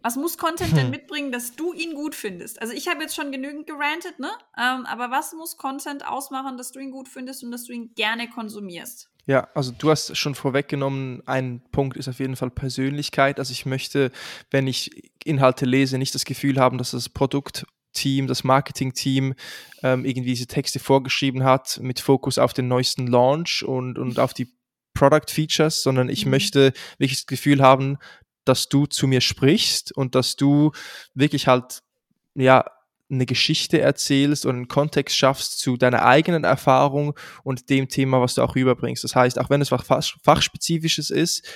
[0.00, 0.90] Was muss Content denn hm.
[0.90, 2.62] mitbringen, dass du ihn gut findest?
[2.62, 4.30] Also ich habe jetzt schon genügend gerantet, ne?
[4.56, 7.92] Ähm, aber was muss Content ausmachen, dass du ihn gut findest und dass du ihn
[7.94, 9.10] gerne konsumierst?
[9.26, 13.38] Ja, also du hast schon vorweggenommen, ein Punkt ist auf jeden Fall Persönlichkeit.
[13.38, 14.10] Also ich möchte,
[14.50, 19.34] wenn ich Inhalte lese, nicht das Gefühl haben, dass das Produktteam, das Marketingteam
[19.82, 24.32] ähm, irgendwie diese Texte vorgeschrieben hat mit Fokus auf den neuesten Launch und, und auf
[24.32, 24.48] die
[24.94, 26.30] Product Features, sondern ich mhm.
[26.30, 27.98] möchte wirklich das Gefühl haben,
[28.48, 30.72] dass du zu mir sprichst und dass du
[31.14, 31.80] wirklich halt,
[32.34, 32.64] ja,
[33.10, 38.34] eine Geschichte erzählst und einen Kontext schaffst zu deiner eigenen Erfahrung und dem Thema, was
[38.34, 39.02] du auch rüberbringst.
[39.02, 41.48] Das heißt, auch wenn es was fachspezifisches ist,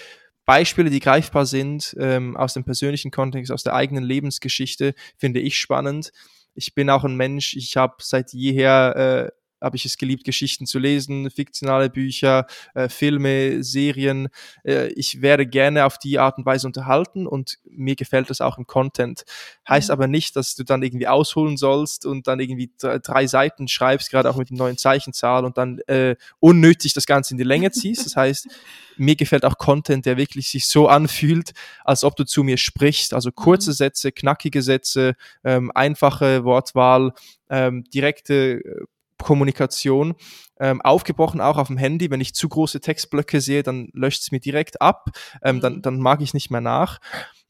[0.44, 5.58] Beispiele, die greifbar sind ähm, aus dem persönlichen Kontext, aus der eigenen Lebensgeschichte, finde ich
[5.58, 6.10] spannend.
[6.54, 10.66] Ich bin auch ein Mensch, ich habe seit jeher äh, habe ich es geliebt, Geschichten
[10.66, 14.28] zu lesen, fiktionale Bücher, äh, Filme, Serien.
[14.64, 18.58] Äh, ich werde gerne auf die Art und Weise unterhalten und mir gefällt das auch
[18.58, 19.24] im Content.
[19.68, 19.92] Heißt mhm.
[19.92, 24.28] aber nicht, dass du dann irgendwie ausholen sollst und dann irgendwie drei Seiten schreibst, gerade
[24.28, 28.04] auch mit einer neuen Zeichenzahl und dann äh, unnötig das Ganze in die Länge ziehst.
[28.04, 28.48] Das heißt,
[28.96, 31.52] mir gefällt auch Content, der wirklich sich so anfühlt,
[31.84, 33.14] als ob du zu mir sprichst.
[33.14, 33.74] Also kurze mhm.
[33.74, 37.12] Sätze, knackige Sätze, ähm, einfache Wortwahl,
[37.48, 38.84] ähm, direkte äh,
[39.22, 40.14] Kommunikation.
[40.60, 42.10] Ähm, aufgebrochen auch auf dem Handy.
[42.10, 45.10] Wenn ich zu große Textblöcke sehe, dann löscht es mir direkt ab.
[45.42, 45.82] Ähm, dann, mhm.
[45.82, 47.00] dann mag ich nicht mehr nach.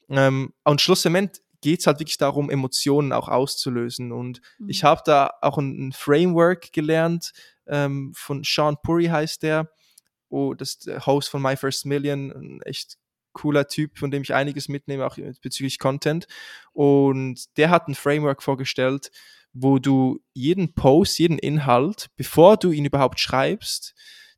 [0.08, 4.12] Ähm, und schlussendlich geht es halt wirklich darum, Emotionen auch auszulösen.
[4.12, 4.68] Und mhm.
[4.68, 7.32] ich habe da auch ein, ein Framework gelernt,
[7.66, 9.70] ähm, von Sean Puri heißt der,
[10.28, 12.98] oh, das ist der Host von My First Million, ein echt
[13.32, 16.26] cooler Typ, von dem ich einiges mitnehme, auch bezüglich Content.
[16.72, 19.10] Und der hat ein Framework vorgestellt,
[19.52, 23.94] wo du jeden Post, jeden Inhalt, bevor du ihn überhaupt schreibst,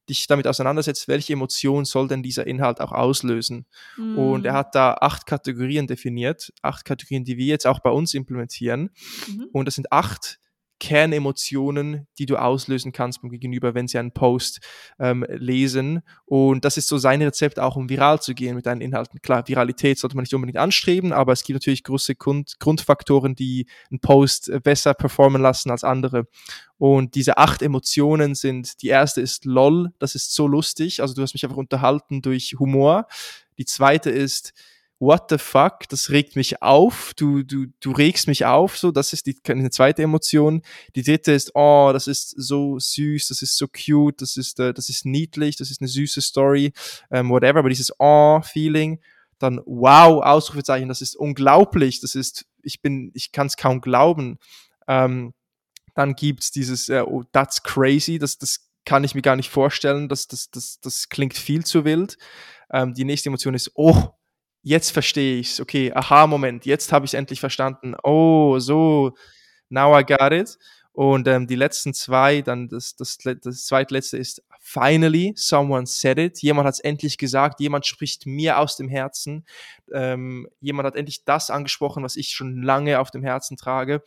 [0.08, 3.66] dich damit auseinandersetzt, welche Emotion soll denn dieser Inhalt auch auslösen.
[3.96, 4.18] Mhm.
[4.18, 4.56] Und er Mm.
[4.56, 8.90] hat da acht Kategorien definiert, acht Kategorien, die wir jetzt auch bei uns implementieren.
[9.28, 9.48] Mhm.
[9.52, 10.38] Und das sind acht
[10.84, 14.60] Kernemotionen, die du auslösen kannst beim Gegenüber, wenn sie einen Post
[14.98, 16.02] ähm, lesen.
[16.26, 19.22] Und das ist so sein Rezept auch, um viral zu gehen mit deinen Inhalten.
[19.22, 23.66] Klar, Viralität sollte man nicht unbedingt anstreben, aber es gibt natürlich große Grund Grundfaktoren, die
[23.90, 26.26] einen Post äh, besser performen lassen als andere.
[26.76, 31.22] Und diese acht Emotionen sind, die erste ist LOL, das ist so lustig, also du
[31.22, 33.06] hast mich einfach unterhalten durch Humor.
[33.56, 34.52] Die zweite ist
[34.98, 39.12] what the fuck, das regt mich auf, du, du, du regst mich auf, so, das
[39.12, 40.62] ist die, eine zweite Emotion.
[40.94, 44.72] Die dritte ist, oh, das ist so süß, das ist so cute, das ist, äh,
[44.72, 46.72] das ist niedlich, das ist eine süße Story,
[47.10, 49.00] ähm, whatever, aber dieses oh-Feeling,
[49.38, 54.38] dann wow, Ausrufezeichen, das ist unglaublich, das ist, ich bin, ich kann es kaum glauben.
[54.86, 55.34] Ähm,
[55.94, 60.08] dann gibt's dieses, äh, oh, that's crazy, das, das kann ich mir gar nicht vorstellen,
[60.08, 62.16] das, das, das, das klingt viel zu wild.
[62.70, 64.08] Ähm, die nächste Emotion ist, oh,
[64.64, 65.60] jetzt verstehe ich's.
[65.60, 67.94] Okay, aha-Moment, jetzt habe ich es endlich verstanden.
[68.02, 69.14] Oh, so,
[69.68, 70.58] now I got it.
[70.92, 76.40] Und ähm, die letzten zwei, dann das, das, das zweitletzte ist finally, someone said it.
[76.40, 79.44] Jemand hat es endlich gesagt, jemand spricht mir aus dem Herzen.
[79.92, 84.02] Ähm, jemand hat endlich das angesprochen, was ich schon lange auf dem Herzen trage.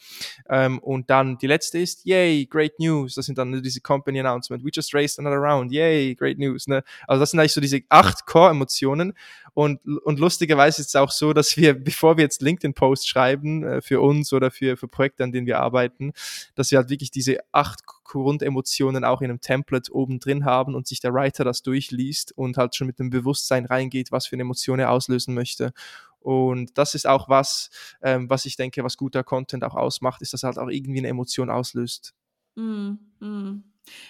[0.49, 3.13] Ähm, und dann die letzte ist, yay, great news.
[3.13, 4.65] Das sind dann diese Company Announcement.
[4.65, 5.71] We just raised another round.
[5.71, 6.67] Yay, great news.
[6.67, 6.83] Ne?
[7.07, 9.13] Also das sind eigentlich so diese acht Core-Emotionen.
[9.53, 13.81] Und, und lustigerweise ist es auch so, dass wir, bevor wir jetzt LinkedIn-Posts schreiben, äh,
[13.81, 16.13] für uns oder für, für Projekte, an denen wir arbeiten,
[16.55, 20.87] dass wir halt wirklich diese acht Grundemotionen auch in einem Template oben drin haben und
[20.87, 24.41] sich der Writer das durchliest und halt schon mit dem Bewusstsein reingeht, was für eine
[24.41, 25.73] Emotion er auslösen möchte.
[26.19, 27.69] Und das ist auch was,
[28.01, 30.99] ähm, was ich denke, was guter Content auch ausmacht, ist, dass er halt auch irgendwie
[30.99, 32.15] eine Emotion auslöst.
[32.55, 33.63] Mm, mm.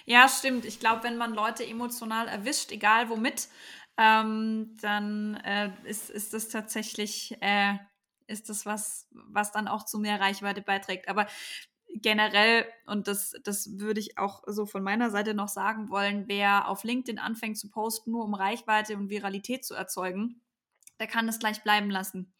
[0.06, 0.64] Ja, stimmt.
[0.64, 3.48] Ich glaube, wenn man Leute emotional erwischt, egal womit,
[3.96, 7.74] ähm, dann äh, ist, ist das tatsächlich, äh,
[8.26, 11.08] ist das was, was dann auch zu mehr Reichweite beiträgt.
[11.08, 11.26] Aber
[11.94, 16.68] generell, und das, das würde ich auch so von meiner Seite noch sagen wollen, wer
[16.68, 20.40] auf LinkedIn anfängt zu posten, nur um Reichweite und Viralität zu erzeugen,
[21.00, 22.32] der kann es gleich bleiben lassen.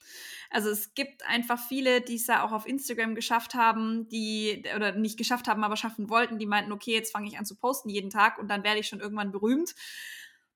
[0.51, 4.93] Also es gibt einfach viele, die es ja auch auf Instagram geschafft haben, die, oder
[4.93, 7.89] nicht geschafft haben, aber schaffen wollten, die meinten, okay, jetzt fange ich an zu posten
[7.89, 9.75] jeden Tag und dann werde ich schon irgendwann berühmt.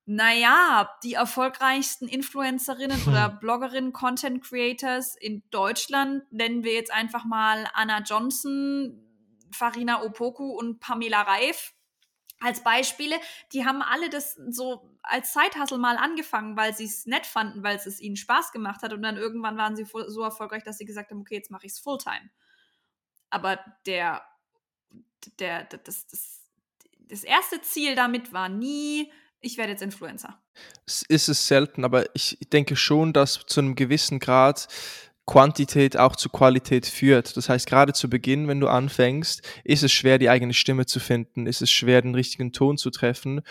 [0.05, 7.69] Naja, die erfolgreichsten Influencerinnen oder Bloggerinnen, Content Creators in Deutschland nennen wir jetzt einfach mal
[7.73, 9.01] Anna Johnson,
[9.51, 11.73] Farina Opoku und Pamela Reif
[12.41, 13.15] als Beispiele.
[13.53, 17.77] Die haben alle das so als Zeithassel mal angefangen, weil sie es nett fanden, weil
[17.77, 21.11] es ihnen Spaß gemacht hat und dann irgendwann waren sie so erfolgreich, dass sie gesagt
[21.11, 22.29] haben, okay, jetzt mache ich es Fulltime.
[23.29, 24.21] Aber der,
[25.39, 26.43] der, das, das,
[26.99, 29.11] das erste Ziel damit war nie,
[29.43, 30.39] ich werde jetzt Influencer.
[30.85, 34.67] Es ist es selten, aber ich denke schon, dass zu einem gewissen Grad
[35.25, 37.37] Quantität auch zu Qualität führt.
[37.37, 40.99] Das heißt, gerade zu Beginn, wenn du anfängst, ist es schwer, die eigene Stimme zu
[40.99, 43.41] finden, ist es schwer, den richtigen Ton zu treffen.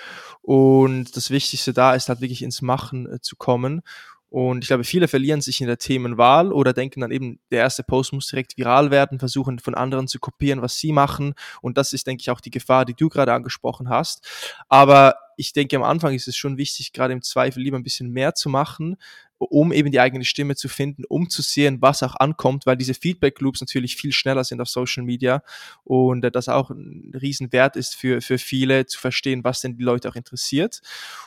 [0.42, 3.82] Und das Wichtigste da ist halt wirklich ins Machen äh, zu kommen.
[4.28, 7.82] Und ich glaube, viele verlieren sich in der Themenwahl oder denken dann eben, der erste
[7.82, 11.34] Post muss direkt viral werden, versuchen von anderen zu kopieren, was sie machen.
[11.60, 14.26] Und das ist, denke ich, auch die Gefahr, die du gerade angesprochen hast.
[14.70, 18.10] Aber ich denke, am Anfang ist es schon wichtig, gerade im Zweifel lieber ein bisschen
[18.10, 18.96] mehr zu machen,
[19.50, 22.94] um eben die eigene Stimme zu finden, um zu sehen, was auch ankommt, weil diese
[22.94, 25.42] Feedback-Loops natürlich viel schneller sind auf Social Media
[25.84, 29.84] und äh, das auch ein Riesenwert ist für, für viele, zu verstehen, was denn die
[29.84, 30.80] Leute auch interessiert.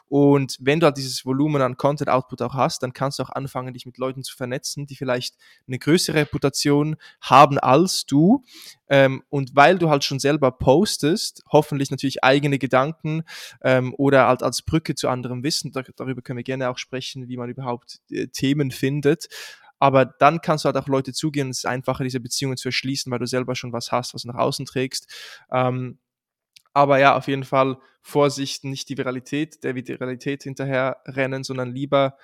[0.07, 3.73] Und wenn du halt dieses Volumen an Content-Output auch hast, dann kannst du auch anfangen,
[3.73, 5.35] dich mit Leuten zu vernetzen, die vielleicht
[5.67, 8.43] eine größere Reputation haben als du.
[8.87, 13.23] Ähm, und weil du halt schon selber postest, hoffentlich natürlich eigene Gedanken
[13.63, 17.27] ähm, oder halt als Brücke zu anderem Wissen, da, darüber können wir gerne auch sprechen,
[17.27, 17.99] wie man überhaupt
[18.31, 19.27] Themen findet.
[19.79, 23.11] Aber dann kannst du halt auch Leute zugehen, es ist einfacher, diese Beziehungen zu erschließen,
[23.11, 25.13] weil du selber schon was hast, was du nach außen trägst.
[25.51, 25.99] Ähm,
[26.73, 32.17] aber ja, auf jeden Fall Vorsicht, nicht die Viralität, der Viralität hinterher rennen, sondern lieber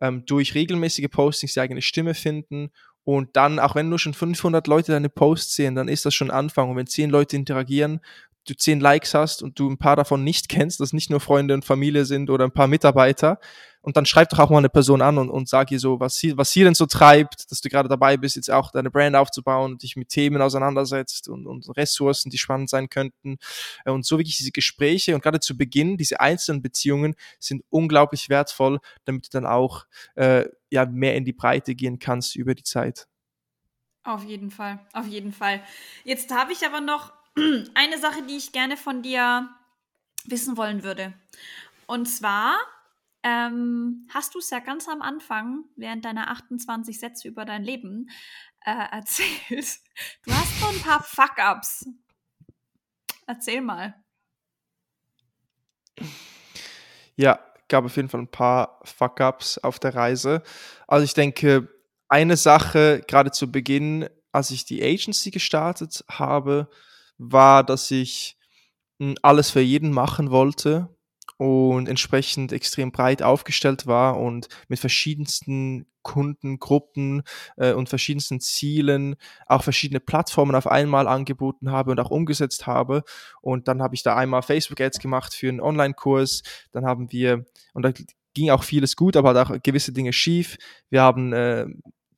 [0.00, 2.70] ähm, durch regelmäßige Postings die eigene Stimme finden
[3.04, 6.30] und dann, auch wenn nur schon 500 Leute deine Posts sehen, dann ist das schon
[6.30, 6.70] Anfang.
[6.70, 8.00] Und wenn 10 Leute interagieren,
[8.44, 11.54] du 10 Likes hast und du ein paar davon nicht kennst, dass nicht nur Freunde
[11.54, 13.38] und Familie sind oder ein paar Mitarbeiter,
[13.84, 16.16] und dann schreib doch auch mal eine Person an und, und sag ihr so, was
[16.16, 19.14] sie, was sie denn so treibt, dass du gerade dabei bist, jetzt auch deine Brand
[19.14, 23.36] aufzubauen und dich mit Themen auseinandersetzt und, und Ressourcen, die spannend sein könnten.
[23.84, 28.80] Und so wirklich diese Gespräche und gerade zu Beginn, diese einzelnen Beziehungen sind unglaublich wertvoll,
[29.04, 33.06] damit du dann auch äh, ja, mehr in die Breite gehen kannst über die Zeit.
[34.02, 35.60] Auf jeden Fall, auf jeden Fall.
[36.04, 37.12] Jetzt habe ich aber noch
[37.74, 39.48] eine Sache, die ich gerne von dir
[40.24, 41.14] wissen wollen würde.
[41.86, 42.56] Und zwar
[43.22, 48.10] ähm, hast du es ja ganz am Anfang, während deiner 28 Sätze über dein Leben,
[48.64, 49.80] äh, erzählt.
[50.24, 51.86] Du hast so ein paar Fuck-Ups.
[53.26, 53.94] Erzähl mal.
[57.16, 60.42] Ja, gab auf jeden Fall ein paar Fuck-Ups auf der Reise.
[60.86, 61.68] Also ich denke,
[62.08, 66.68] eine Sache gerade zu Beginn, als ich die Agency gestartet habe,
[67.18, 68.36] war, dass ich
[69.00, 70.88] hm, alles für jeden machen wollte
[71.36, 77.22] und entsprechend extrem breit aufgestellt war und mit verschiedensten Kundengruppen
[77.56, 83.02] äh, und verschiedensten Zielen auch verschiedene Plattformen auf einmal angeboten habe und auch umgesetzt habe.
[83.40, 86.42] Und dann habe ich da einmal Facebook-Ads gemacht für einen Online-Kurs.
[86.72, 87.92] Dann haben wir, und da
[88.34, 90.56] ging auch vieles gut, aber auch gewisse Dinge schief.
[90.90, 91.66] Wir haben äh,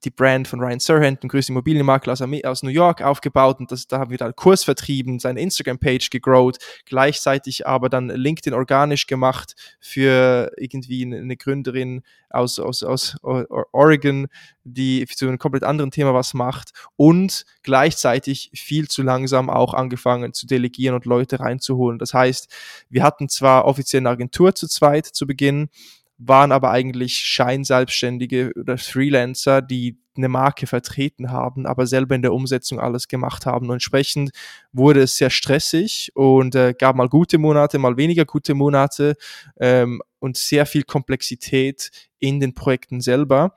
[0.07, 3.89] die Brand von Ryan Serhant, dem größten Immobilienmakler aus, aus New York, aufgebaut und das,
[3.89, 9.55] da haben wir dann Kurs vertrieben, seine Instagram-Page gegrowt, gleichzeitig aber dann LinkedIn organisch gemacht
[9.81, 14.29] für irgendwie eine Gründerin aus, aus, aus Oregon,
[14.65, 20.33] die zu einem komplett anderen Thema was macht und gleichzeitig viel zu langsam auch angefangen
[20.33, 21.99] zu delegieren und Leute reinzuholen.
[21.99, 22.49] Das heißt,
[22.89, 25.69] wir hatten zwar offiziell eine Agentur zu zweit zu Beginn,
[26.19, 32.33] waren aber eigentlich Scheinselbstständige oder Freelancer, die eine Marke vertreten haben, aber selber in der
[32.33, 33.67] Umsetzung alles gemacht haben.
[33.67, 34.31] Und entsprechend
[34.73, 39.17] wurde es sehr stressig und äh, gab mal gute Monate, mal weniger gute Monate
[39.61, 43.55] ähm, und sehr viel Komplexität in den Projekten selber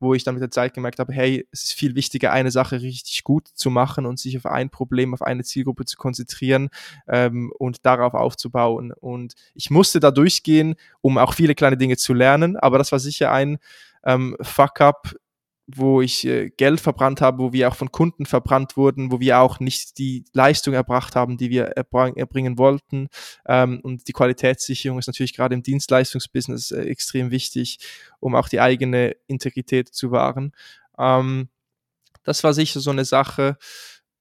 [0.00, 2.80] wo ich dann mit der Zeit gemerkt habe, hey, es ist viel wichtiger, eine Sache
[2.80, 6.70] richtig gut zu machen und sich auf ein Problem, auf eine Zielgruppe zu konzentrieren
[7.08, 8.92] ähm, und darauf aufzubauen.
[8.92, 12.98] Und ich musste da durchgehen, um auch viele kleine Dinge zu lernen, aber das war
[12.98, 13.58] sicher ein
[14.04, 15.14] ähm, Fuck-up,
[15.70, 19.38] wo ich äh, Geld verbrannt habe, wo wir auch von Kunden verbrannt wurden, wo wir
[19.38, 23.08] auch nicht die Leistung erbracht haben, die wir erbringen wollten.
[23.46, 27.78] Ähm, und die Qualitätssicherung ist natürlich gerade im Dienstleistungsbusiness äh, extrem wichtig,
[28.18, 30.52] um auch die eigene Integrität zu wahren.
[30.98, 31.50] Ähm,
[32.24, 33.58] das war sicher so eine Sache.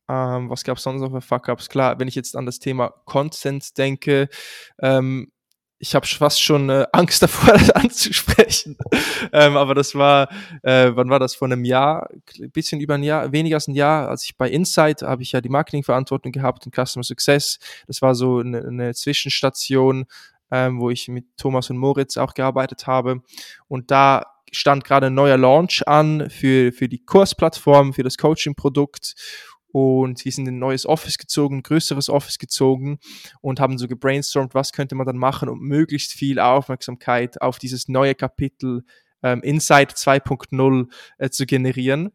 [0.09, 1.69] Ähm, was gab es sonst noch für Fuck-Ups?
[1.69, 4.27] Klar, wenn ich jetzt an das Thema Content denke,
[4.81, 5.31] ähm,
[5.79, 8.77] ich habe fast schon äh, Angst davor, das anzusprechen.
[9.31, 10.29] ähm, aber das war,
[10.63, 11.35] äh, wann war das?
[11.35, 12.09] Vor einem Jahr,
[12.53, 15.41] bisschen über ein Jahr, weniger als ein Jahr, als ich bei Insight habe ich ja
[15.41, 17.59] die Marketingverantwortung gehabt und Customer Success.
[17.87, 20.05] Das war so eine, eine Zwischenstation,
[20.51, 23.21] ähm, wo ich mit Thomas und Moritz auch gearbeitet habe.
[23.67, 29.15] Und da stand gerade ein neuer Launch an für, für die Kursplattform, für das Coaching-Produkt
[29.77, 32.97] und wir sind in ein neues Office gezogen, ein größeres Office gezogen
[33.41, 37.87] und haben so gebrainstormt, was könnte man dann machen, um möglichst viel Aufmerksamkeit auf dieses
[37.87, 38.83] neue Kapitel
[39.21, 40.87] ähm, Insight 2.0
[41.19, 42.11] äh, zu generieren.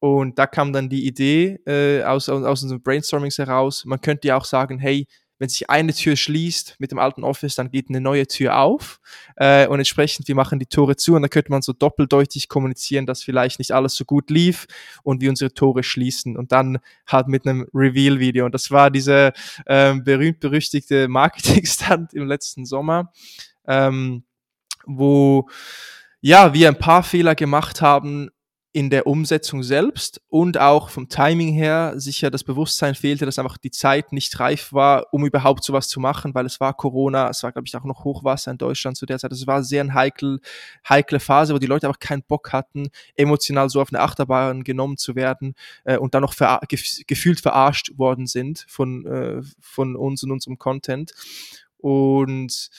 [0.00, 4.36] Und da kam dann die Idee äh, aus, aus unseren Brainstormings heraus, man könnte ja
[4.36, 5.06] auch sagen, hey,
[5.38, 9.00] wenn sich eine Tür schließt mit dem alten Office, dann geht eine neue Tür auf
[9.36, 13.06] äh, und entsprechend, wir machen die Tore zu und da könnte man so doppeldeutig kommunizieren,
[13.06, 14.66] dass vielleicht nicht alles so gut lief
[15.02, 16.36] und wir unsere Tore schließen.
[16.36, 18.44] Und dann halt mit einem Reveal-Video.
[18.44, 19.32] Und das war diese
[19.66, 23.12] ähm, berühmt-berüchtigte Marketing-Stand im letzten Sommer,
[23.66, 24.24] ähm,
[24.86, 25.48] wo
[26.20, 28.30] ja, wir ein paar Fehler gemacht haben,
[28.78, 33.58] in der Umsetzung selbst und auch vom Timing her sicher das Bewusstsein fehlte, dass einfach
[33.58, 37.42] die Zeit nicht reif war, um überhaupt sowas zu machen, weil es war Corona, es
[37.42, 39.32] war, glaube ich, auch noch Hochwasser in Deutschland zu der Zeit.
[39.32, 40.38] Es war sehr eine heikel,
[40.88, 44.96] heikle Phase, wo die Leute einfach keinen Bock hatten, emotional so auf eine Achterbahn genommen
[44.96, 49.96] zu werden äh, und dann noch ver gef gefühlt verarscht worden sind von, äh, von
[49.96, 51.14] uns und unserem Content.
[51.78, 52.70] Und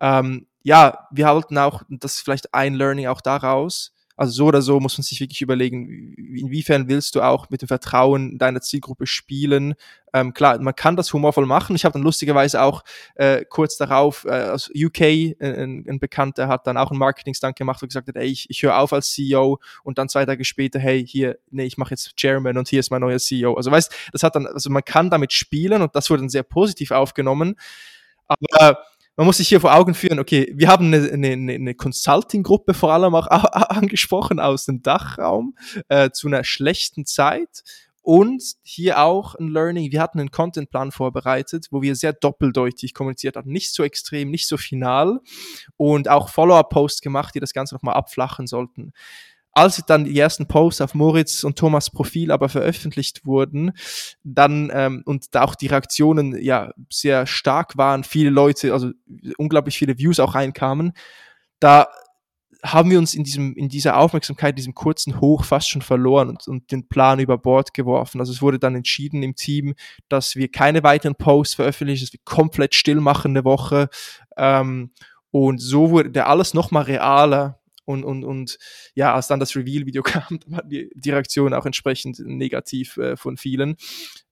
[0.00, 4.60] ähm, ja, wir halten auch, das ist vielleicht ein Learning auch daraus, also so oder
[4.60, 9.06] so muss man sich wirklich überlegen, inwiefern willst du auch mit dem Vertrauen deiner Zielgruppe
[9.06, 9.76] spielen.
[10.12, 11.74] Ähm, klar, man kann das humorvoll machen.
[11.74, 16.48] Ich habe dann lustigerweise auch äh, kurz darauf äh, aus UK äh, ein, ein, Bekannter
[16.48, 19.10] hat dann auch einen Marketing-Stunt gemacht und gesagt hat, ey, ich, ich höre auf als
[19.10, 22.80] CEO und dann zwei Tage später, hey, hier, nee, ich mache jetzt Chairman und hier
[22.80, 23.54] ist mein neuer CEO.
[23.54, 26.42] Also weißt, das hat dann, also man kann damit spielen und das wurde dann sehr
[26.42, 27.54] positiv aufgenommen.
[28.28, 28.84] Aber
[29.16, 32.92] man muss sich hier vor Augen führen, okay, wir haben eine, eine, eine Consulting-Gruppe vor
[32.92, 35.56] allem auch angesprochen aus dem Dachraum
[35.88, 37.62] äh, zu einer schlechten Zeit.
[38.02, 39.92] Und hier auch ein Learning.
[39.92, 43.52] Wir hatten einen Contentplan vorbereitet, wo wir sehr doppeldeutig kommuniziert haben.
[43.52, 45.20] Nicht so extrem, nicht so final.
[45.76, 48.94] Und auch Follow-up-Posts gemacht, die das Ganze nochmal abflachen sollten
[49.52, 53.72] als dann die ersten Posts auf Moritz und Thomas Profil aber veröffentlicht wurden,
[54.22, 58.90] dann ähm, und da auch die Reaktionen ja sehr stark waren, viele Leute, also
[59.38, 60.92] unglaublich viele Views auch reinkamen,
[61.58, 61.88] da
[62.62, 66.46] haben wir uns in diesem, in dieser Aufmerksamkeit, diesem kurzen Hoch fast schon verloren und,
[66.46, 68.20] und den Plan über Bord geworfen.
[68.20, 69.74] Also es wurde dann entschieden im Team,
[70.08, 73.88] dass wir keine weiteren Posts veröffentlichen, dass wir komplett still machen eine Woche.
[74.36, 74.90] Ähm,
[75.30, 77.59] und so wurde der alles nochmal realer.
[77.90, 78.58] Und, und, und
[78.94, 83.36] ja, als dann das Reveal-Video kam, war die, die Reaktion auch entsprechend negativ äh, von
[83.36, 83.76] vielen.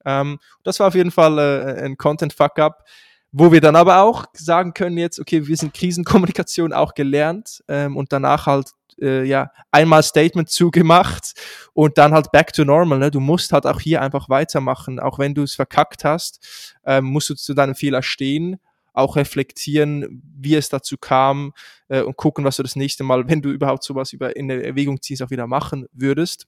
[0.04, 2.84] Ähm, das war auf jeden Fall äh, ein Content-Fuck-Up
[3.30, 7.96] wo wir dann aber auch sagen können jetzt, okay, wir sind Krisenkommunikation auch gelernt ähm,
[7.96, 11.34] und danach halt äh, ja einmal Statement zugemacht
[11.72, 12.98] und dann halt back to normal.
[12.98, 13.11] Ne?
[13.11, 17.30] Du musst halt auch hier einfach weitermachen, auch wenn du es verkackt hast, ähm, musst
[17.30, 18.59] du zu deinem Fehler stehen,
[18.99, 21.53] auch reflektieren, wie es dazu kam
[21.88, 25.01] äh, und gucken, was du das nächste Mal, wenn du überhaupt sowas über in Erwägung
[25.01, 26.46] ziehst, auch wieder machen würdest.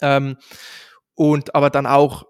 [0.00, 0.36] Ähm,
[1.14, 2.24] und aber dann auch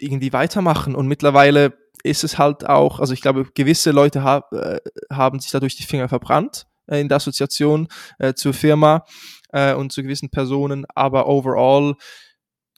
[0.00, 4.80] irgendwie weitermachen und mittlerweile ist es halt auch, also ich glaube, gewisse Leute hab, äh,
[5.10, 7.88] haben sich dadurch die Finger verbrannt äh, in der Assoziation
[8.18, 9.04] äh, zur Firma
[9.52, 11.94] äh, und zu gewissen Personen, aber overall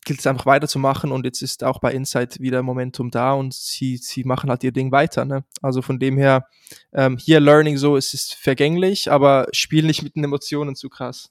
[0.04, 3.96] gilt es einfach weiterzumachen und jetzt ist auch bei Insight wieder Momentum da und sie,
[3.96, 5.24] sie machen halt ihr Ding weiter.
[5.24, 5.44] Ne?
[5.62, 6.46] Also von dem her,
[6.92, 11.30] ähm, hier Learning so, es ist vergänglich, aber spiel nicht mit den Emotionen zu krass.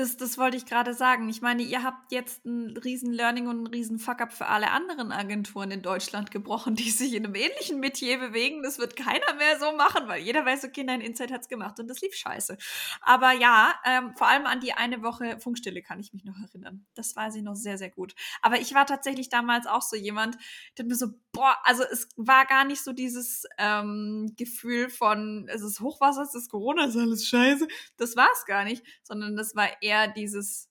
[0.00, 1.28] Das, das wollte ich gerade sagen.
[1.28, 5.12] Ich meine, ihr habt jetzt ein riesen Learning und ein riesen Fuck-up für alle anderen
[5.12, 8.62] Agenturen in Deutschland gebrochen, die sich in einem ähnlichen Metier bewegen.
[8.62, 11.88] Das wird keiner mehr so machen, weil jeder weiß, okay, nein, Insight hat's gemacht und
[11.88, 12.56] das lief scheiße.
[13.02, 16.86] Aber ja, ähm, vor allem an die eine Woche Funkstille kann ich mich noch erinnern.
[16.94, 18.14] Das weiß ich noch sehr, sehr gut.
[18.40, 20.38] Aber ich war tatsächlich damals auch so jemand,
[20.78, 25.60] der mir so, boah, also es war gar nicht so dieses ähm, Gefühl von, es
[25.60, 27.68] ist Hochwasser, es ist Corona, es ist alles scheiße.
[27.98, 30.68] Das war es gar nicht, sondern das war eher dieses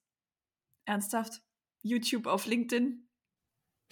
[0.85, 1.41] ernsthaft
[1.81, 3.07] YouTube auf LinkedIn.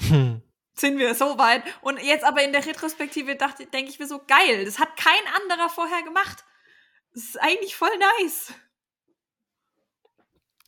[0.01, 0.41] Hm.
[0.75, 1.63] Sind wir so weit?
[1.81, 4.65] Und jetzt aber in der Retrospektive dachte, denke ich mir so geil.
[4.65, 6.43] Das hat kein anderer vorher gemacht.
[7.13, 8.53] Das ist eigentlich voll nice.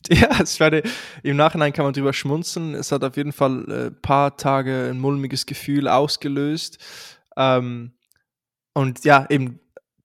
[0.08, 0.82] Ja, es werde,
[1.22, 2.74] im Nachhinein kann man drüber schmunzeln.
[2.74, 6.78] Es hat auf jeden Fall ein äh, paar Tage ein mulmiges Gefühl ausgelöst.
[7.36, 7.92] Ähm,
[8.72, 9.60] und ja, eben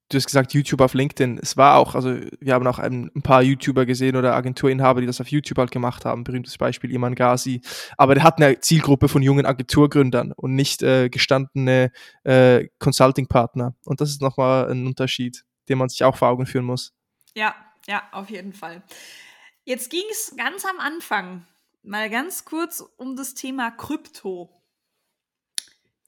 [0.10, 1.40] du hast gesagt, YouTube auf LinkedIn.
[1.42, 5.08] Es war auch, also wir haben auch ein, ein, paar YouTuber gesehen oder Agenturinhaber, die
[5.08, 6.24] das auf YouTube halt gemacht haben.
[6.24, 7.62] Berühmtes Beispiel Iman Ghazi.
[7.98, 11.92] Aber der hat eine Zielgruppe von jungen Agenturgründern und nicht äh, gestandene
[12.24, 13.76] äh, Consulting-Partner.
[13.86, 16.94] Und das ist nochmal ein Unterschied, den man sich auch vor Augen führen muss.
[17.34, 17.56] Ja,
[17.88, 18.84] ja, auf jeden Fall.
[19.64, 21.46] Jetzt ging es ganz am Anfang
[21.82, 24.50] mal ganz kurz um das Thema Krypto.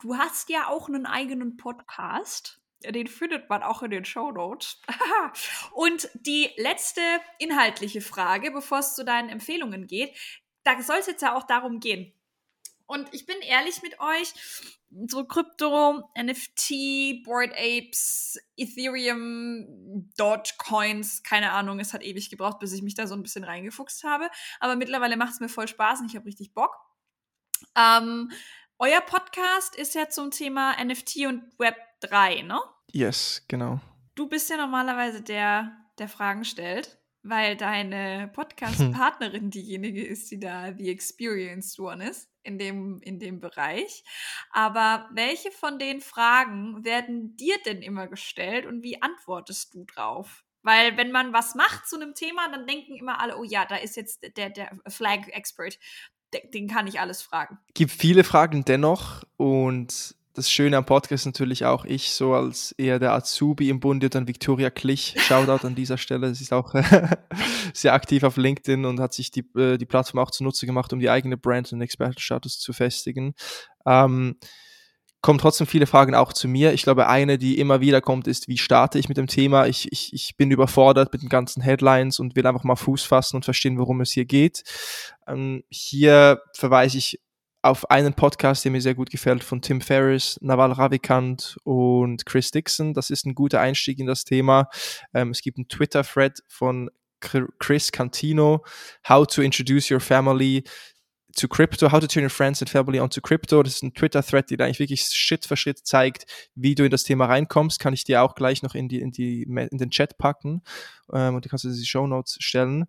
[0.01, 4.81] Du hast ja auch einen eigenen Podcast den findet man auch in den Show Notes.
[5.71, 7.01] Und die letzte
[7.39, 10.15] inhaltliche Frage, bevor es zu deinen Empfehlungen geht,
[10.63, 12.13] da soll es jetzt ja auch darum gehen.
[12.85, 14.33] Und ich bin ehrlich mit euch,
[15.07, 22.81] so Krypto, NFT, Board Apes, Ethereum, Dogecoins, keine Ahnung, es hat ewig gebraucht, bis ich
[22.81, 24.29] mich da so ein bisschen reingefuchst habe.
[24.61, 26.77] Aber mittlerweile macht es mir voll Spaß und ich habe richtig Bock.
[27.75, 28.31] Ähm,
[28.79, 32.59] euer Podcast ist ja zum Thema NFT und Web 3, ne?
[32.91, 33.79] Yes, genau.
[34.15, 39.51] Du bist ja normalerweise der, der Fragen stellt, weil deine Podcast-Partnerin hm.
[39.51, 44.03] diejenige ist, die da the experienced one ist in dem, in dem Bereich.
[44.51, 50.45] Aber welche von den Fragen werden dir denn immer gestellt und wie antwortest du drauf?
[50.63, 53.75] Weil wenn man was macht zu einem Thema, dann denken immer alle, oh ja, da
[53.75, 55.79] ist jetzt der, der Flag-Expert,
[56.53, 57.57] den kann ich alles fragen.
[57.73, 62.99] Gibt viele Fragen dennoch und das Schöne am Podcast natürlich auch ich, so als eher
[62.99, 66.33] der Azubi im Bunde, dann Victoria Klich, Shoutout an dieser Stelle.
[66.35, 66.75] Sie ist auch
[67.73, 70.99] sehr aktiv auf LinkedIn und hat sich die, äh, die Plattform auch zunutze gemacht, um
[70.99, 73.33] die eigene Brand und Expertenstatus zu festigen.
[73.87, 74.35] Ähm,
[75.21, 76.73] kommen trotzdem viele Fragen auch zu mir.
[76.73, 79.65] Ich glaube, eine, die immer wieder kommt, ist, wie starte ich mit dem Thema?
[79.65, 83.37] Ich, ich, ich bin überfordert mit den ganzen Headlines und will einfach mal Fuß fassen
[83.37, 84.63] und verstehen, worum es hier geht.
[85.27, 87.19] Ähm, hier verweise ich
[87.61, 92.51] auf einen Podcast, der mir sehr gut gefällt, von Tim Ferriss, Naval Ravikant und Chris
[92.51, 92.93] Dixon.
[92.93, 94.69] Das ist ein guter Einstieg in das Thema.
[95.13, 96.89] Ähm, es gibt einen Twitter-Thread von
[97.19, 98.63] Chris Cantino,
[99.07, 100.63] How to Introduce Your Family
[101.35, 103.61] to Crypto, How to Turn Your Friends and Family onto Crypto.
[103.63, 107.03] Das ist ein Twitter-Thread, der eigentlich wirklich Schritt für Schritt zeigt, wie du in das
[107.03, 107.79] Thema reinkommst.
[107.79, 110.61] Kann ich dir auch gleich noch in, die, in, die, in den Chat packen
[111.11, 112.85] ähm, und du kannst du die Show Notes stellen.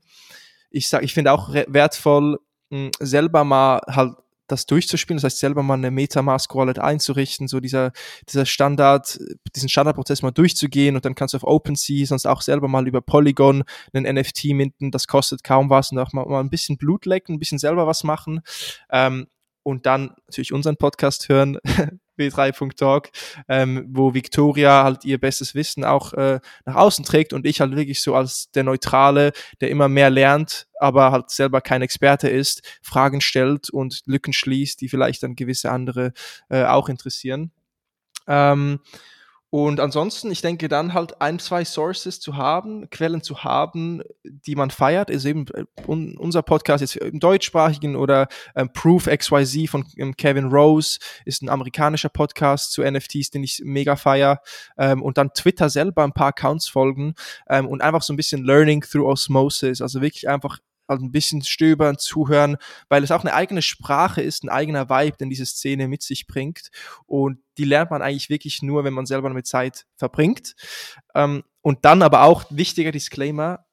[0.70, 2.38] Ich sag, ich finde auch wertvoll,
[2.70, 4.14] mh, selber mal halt
[4.49, 7.92] das durchzuspielen, das heißt selber mal eine Metamask-Wallet einzurichten, so dieser,
[8.28, 9.18] dieser Standard,
[9.55, 13.01] diesen Standardprozess mal durchzugehen und dann kannst du auf OpenSea sonst auch selber mal über
[13.01, 17.07] Polygon einen NFT minden, das kostet kaum was und auch mal, mal ein bisschen Blut
[17.07, 18.40] lecken, ein bisschen selber was machen.
[18.90, 19.28] Ähm,
[19.68, 21.58] und dann natürlich unseren Podcast hören,
[22.18, 23.10] W3.talk,
[23.48, 27.76] ähm, wo Victoria halt ihr bestes Wissen auch äh, nach außen trägt und ich halt
[27.76, 32.62] wirklich so als der Neutrale, der immer mehr lernt, aber halt selber kein Experte ist,
[32.82, 36.12] Fragen stellt und Lücken schließt, die vielleicht dann gewisse andere
[36.48, 37.52] äh, auch interessieren.
[38.26, 38.80] Ähm,
[39.51, 44.55] und ansonsten, ich denke dann halt ein, zwei Sources zu haben, Quellen zu haben, die
[44.55, 49.86] man feiert, ist eben äh, unser Podcast jetzt im deutschsprachigen oder ähm, Proof XYZ von
[49.96, 54.42] ähm, Kevin Rose ist ein amerikanischer Podcast zu NFTs, den ich mega feier.
[54.76, 57.14] Ähm, und dann Twitter selber ein paar Accounts folgen
[57.49, 60.59] ähm, und einfach so ein bisschen Learning through Osmosis, also wirklich einfach
[60.89, 62.57] also ein bisschen stöbern, zuhören,
[62.89, 66.26] weil es auch eine eigene Sprache ist, ein eigener Vibe, den diese Szene mit sich
[66.26, 66.70] bringt.
[67.07, 70.55] Und die lernt man eigentlich wirklich nur, wenn man selber damit Zeit verbringt.
[71.14, 73.66] Ähm, und dann aber auch wichtiger Disclaimer,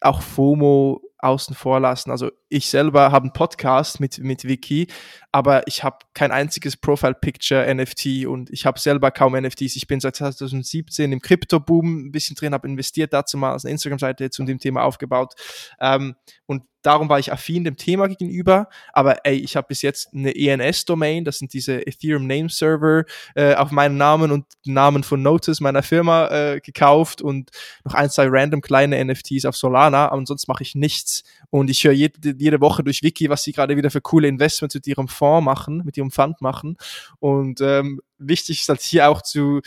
[0.00, 2.10] auch FOMO außen vor lassen.
[2.10, 4.88] Also ich selber habe einen Podcast mit, mit Wiki,
[5.30, 9.76] aber ich habe kein einziges Profile-Picture NFT und ich habe selber kaum NFTs.
[9.76, 14.30] Ich bin seit 2017 im Krypto-Boom ein bisschen drin, habe investiert dazu mal eine Instagram-Seite
[14.30, 15.34] zu dem Thema aufgebaut.
[15.80, 16.16] Ähm,
[16.46, 18.68] und darum war ich affin dem Thema gegenüber.
[18.92, 23.04] Aber ey, ich habe bis jetzt eine ENS-Domain, das sind diese Ethereum Name Server,
[23.34, 27.50] äh, auf meinen Namen und Namen von Notice meiner Firma äh, gekauft und
[27.84, 30.10] noch ein, zwei random kleine NFTs auf Solana.
[30.10, 31.11] Aber sonst mache ich nichts.
[31.50, 34.74] Und ich höre jede, jede Woche durch Wiki, was sie gerade wieder für coole Investments
[34.74, 36.76] mit ihrem Fonds machen, mit ihrem Fund machen.
[37.18, 39.60] Und ähm, wichtig ist halt hier auch zu,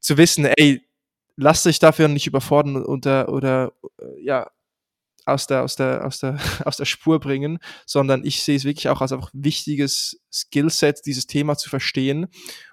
[0.00, 0.82] zu wissen, ey,
[1.36, 4.50] lasst euch dafür nicht überfordern oder, oder äh, ja,
[5.24, 8.88] aus der, aus der, aus der, aus der Spur bringen, sondern ich sehe es wirklich
[8.88, 12.26] auch als einfach wichtiges Skillset, dieses Thema zu verstehen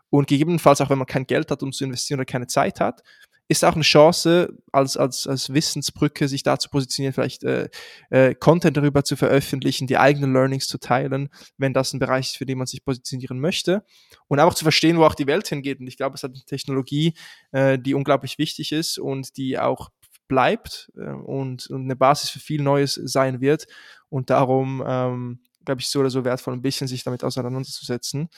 [0.10, 3.04] und gegebenenfalls auch, wenn man kein Geld hat, um zu investieren oder keine Zeit hat,
[3.50, 7.68] ist auch eine Chance, als, als, als Wissensbrücke sich da zu positionieren, vielleicht äh,
[8.12, 12.38] äh, Content darüber zu veröffentlichen, die eigenen Learnings zu teilen, wenn das ein Bereich ist,
[12.38, 13.84] für den man sich positionieren möchte.
[14.28, 15.80] Und auch zu verstehen, wo auch die Welt hingeht.
[15.80, 17.16] Und ich glaube, es hat eine Technologie,
[17.52, 19.90] äh, die unglaublich wichtig ist und die auch
[20.28, 23.66] bleibt äh, und, und eine Basis für viel Neues sein wird.
[24.10, 28.30] Und darum, ähm, glaube ich, so oder so wertvoll, ein bisschen sich damit auseinanderzusetzen.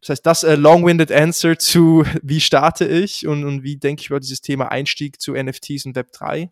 [0.00, 4.10] Das heißt, das äh, long-winded Answer zu, wie starte ich und, und wie denke ich
[4.10, 6.50] über dieses Thema Einstieg zu NFTs und Web 3.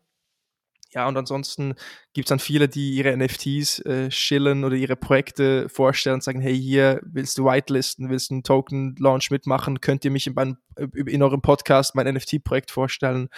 [0.94, 1.74] Ja, und ansonsten
[2.12, 6.42] gibt es dann viele, die ihre NFTs äh, schillen oder ihre Projekte vorstellen und sagen,
[6.42, 10.58] hey, hier willst du whitelisten, willst du einen Token-Launch mitmachen, könnt ihr mich in, mein,
[10.76, 13.30] in eurem Podcast mein NFT-Projekt vorstellen,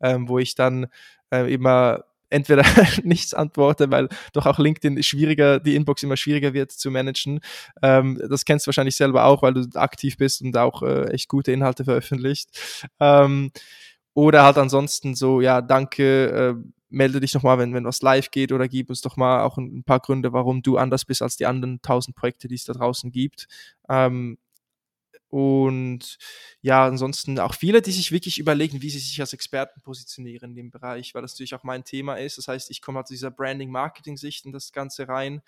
[0.00, 0.86] ähm, wo ich dann
[1.30, 2.02] äh, immer
[2.32, 2.64] entweder
[3.04, 7.40] nichts antworte, weil doch auch LinkedIn schwieriger, die Inbox immer schwieriger wird zu managen.
[7.82, 11.28] Ähm, das kennst du wahrscheinlich selber auch, weil du aktiv bist und auch äh, echt
[11.28, 12.50] gute Inhalte veröffentlicht.
[13.00, 13.52] Ähm,
[14.14, 18.52] oder halt ansonsten so, ja, danke, äh, melde dich nochmal, wenn, wenn was live geht
[18.52, 21.46] oder gib uns doch mal auch ein, paar Gründe, warum du anders bist als die
[21.46, 23.48] anderen tausend Projekte, die es da draußen gibt.
[23.88, 24.36] Ähm,
[25.32, 26.18] und
[26.60, 30.56] ja, ansonsten auch viele, die sich wirklich überlegen, wie sie sich als Experten positionieren in
[30.56, 32.36] dem Bereich, weil das natürlich auch mein Thema ist.
[32.36, 35.40] Das heißt, ich komme halt zu dieser Branding-Marketing-Sicht in das Ganze rein.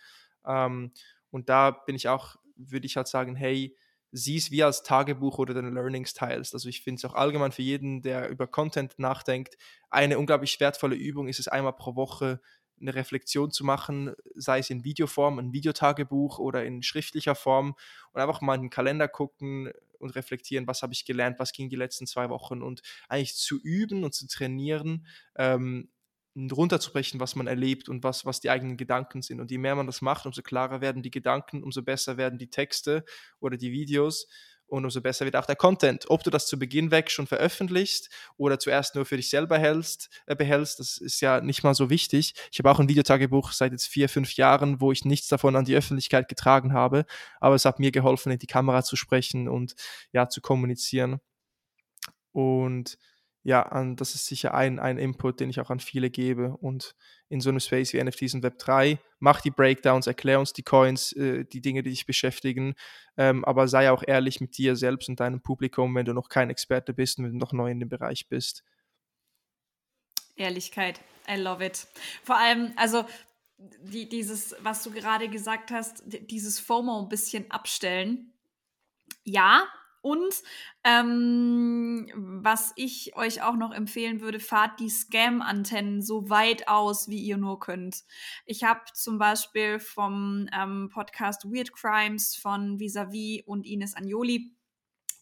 [0.47, 0.93] Ähm,
[1.30, 3.76] und da bin ich auch, würde ich halt sagen, hey,
[4.11, 6.55] sieh es wie als Tagebuch oder deine Learnings teilst.
[6.55, 9.59] Also ich finde es auch allgemein für jeden, der über Content nachdenkt,
[9.91, 12.41] eine unglaublich wertvolle Übung ist es einmal pro Woche
[12.81, 17.75] eine Reflexion zu machen, sei es in Videoform, ein Videotagebuch oder in schriftlicher Form
[18.12, 21.70] und einfach mal in den Kalender gucken und reflektieren, was habe ich gelernt, was ging
[21.70, 25.07] die letzten zwei Wochen und eigentlich zu üben und zu trainieren,
[25.37, 25.89] ähm,
[26.37, 29.41] runterzubrechen, was man erlebt und was, was die eigenen Gedanken sind.
[29.41, 32.51] Und je mehr man das macht, umso klarer werden die Gedanken, umso besser werden die
[32.51, 33.05] Texte
[33.39, 34.27] oder die Videos
[34.66, 36.06] und umso besser wird auch der Content.
[36.08, 40.08] Ob du das zu Beginn weg schon veröffentlichst oder zuerst nur für dich selber hältst,
[40.26, 42.34] äh, behältst, das ist ja nicht mal so wichtig.
[42.52, 45.64] Ich habe auch ein Videotagebuch seit jetzt vier, fünf Jahren, wo ich nichts davon an
[45.64, 47.04] die Öffentlichkeit getragen habe,
[47.40, 49.74] aber es hat mir geholfen, in die Kamera zu sprechen und
[50.12, 51.20] ja, zu kommunizieren.
[52.32, 52.98] Und
[53.45, 56.57] ja, das ist sicher ein, ein Input, den ich auch an viele gebe.
[56.57, 56.97] Und
[57.28, 61.12] in so einem Space wie NFTs und Web3, mach die Breakdowns, erklär uns die Coins,
[61.12, 62.74] äh, die Dinge, die dich beschäftigen,
[63.18, 66.49] ähm, aber sei auch ehrlich mit dir selbst und deinem Publikum, wenn du noch kein
[66.49, 68.64] Experte bist und wenn du noch neu in dem Bereich bist.
[70.36, 71.86] Ehrlichkeit, I love it.
[72.22, 73.05] Vor allem, also
[73.59, 78.32] die, dieses, was du gerade gesagt hast, dieses FOMO ein bisschen abstellen.
[79.22, 79.64] Ja,
[80.05, 80.42] und
[80.84, 87.22] ähm, was ich euch auch noch empfehlen würde, fahrt die Scam-Antennen so weit aus, wie
[87.22, 88.05] ihr nur könnt.
[88.44, 94.55] Ich habe zum Beispiel vom ähm, Podcast Weird Crimes von Visavi und Ines Agnoli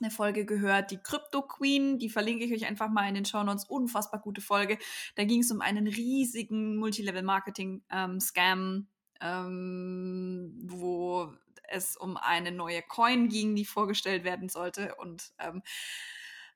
[0.01, 3.45] eine Folge gehört, die Crypto Queen, die verlinke ich euch einfach mal in den Show
[3.45, 4.79] Notes, unfassbar gute Folge.
[5.15, 8.89] Da ging es um einen riesigen Multilevel-Marketing-Scam, ähm,
[9.21, 11.33] ähm, wo
[11.73, 14.95] es um eine neue Coin ging, die vorgestellt werden sollte.
[14.97, 15.63] Und ähm,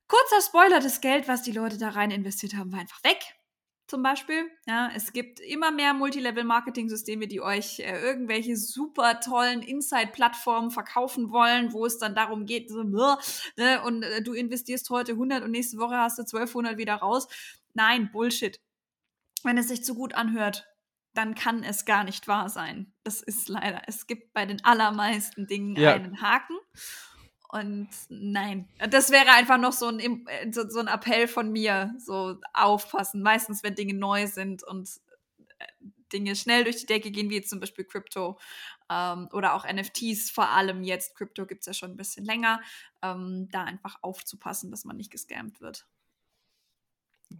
[0.09, 3.37] kurzer Spoiler, das Geld, was die Leute da rein investiert haben, war einfach weg
[3.87, 4.51] zum Beispiel.
[4.67, 11.73] Ja, es gibt immer mehr Multilevel-Marketing-Systeme, die euch äh, irgendwelche super tollen Inside-Plattformen verkaufen wollen,
[11.73, 13.19] wo es dann darum geht, so, ne,
[13.85, 17.29] und äh, du investierst heute 100 und nächste Woche hast du 1200 wieder raus.
[17.75, 18.61] Nein, Bullshit.
[19.45, 20.67] Wenn es sich zu gut anhört,
[21.17, 22.93] dann kann es gar nicht wahr sein.
[23.03, 23.83] Das ist leider.
[23.87, 25.95] Es gibt bei den allermeisten Dingen ja.
[25.95, 26.57] einen Haken.
[27.49, 32.39] Und nein, das wäre einfach noch so ein, äh, so, ein Appell von mir, so
[32.53, 33.23] aufpassen.
[33.23, 34.91] Meistens, wenn Dinge neu sind und
[35.59, 35.67] äh,
[36.13, 38.39] Dinge schnell durch die Decke gehen, wie jetzt zum Beispiel Crypto
[38.91, 41.17] ähm, oder auch NFTs, vor allem jetzt.
[41.17, 42.61] Crypto gibt es ja schon ein bisschen länger,
[43.03, 45.87] ähm, da einfach aufzupassen, dass man nicht gescammt wird.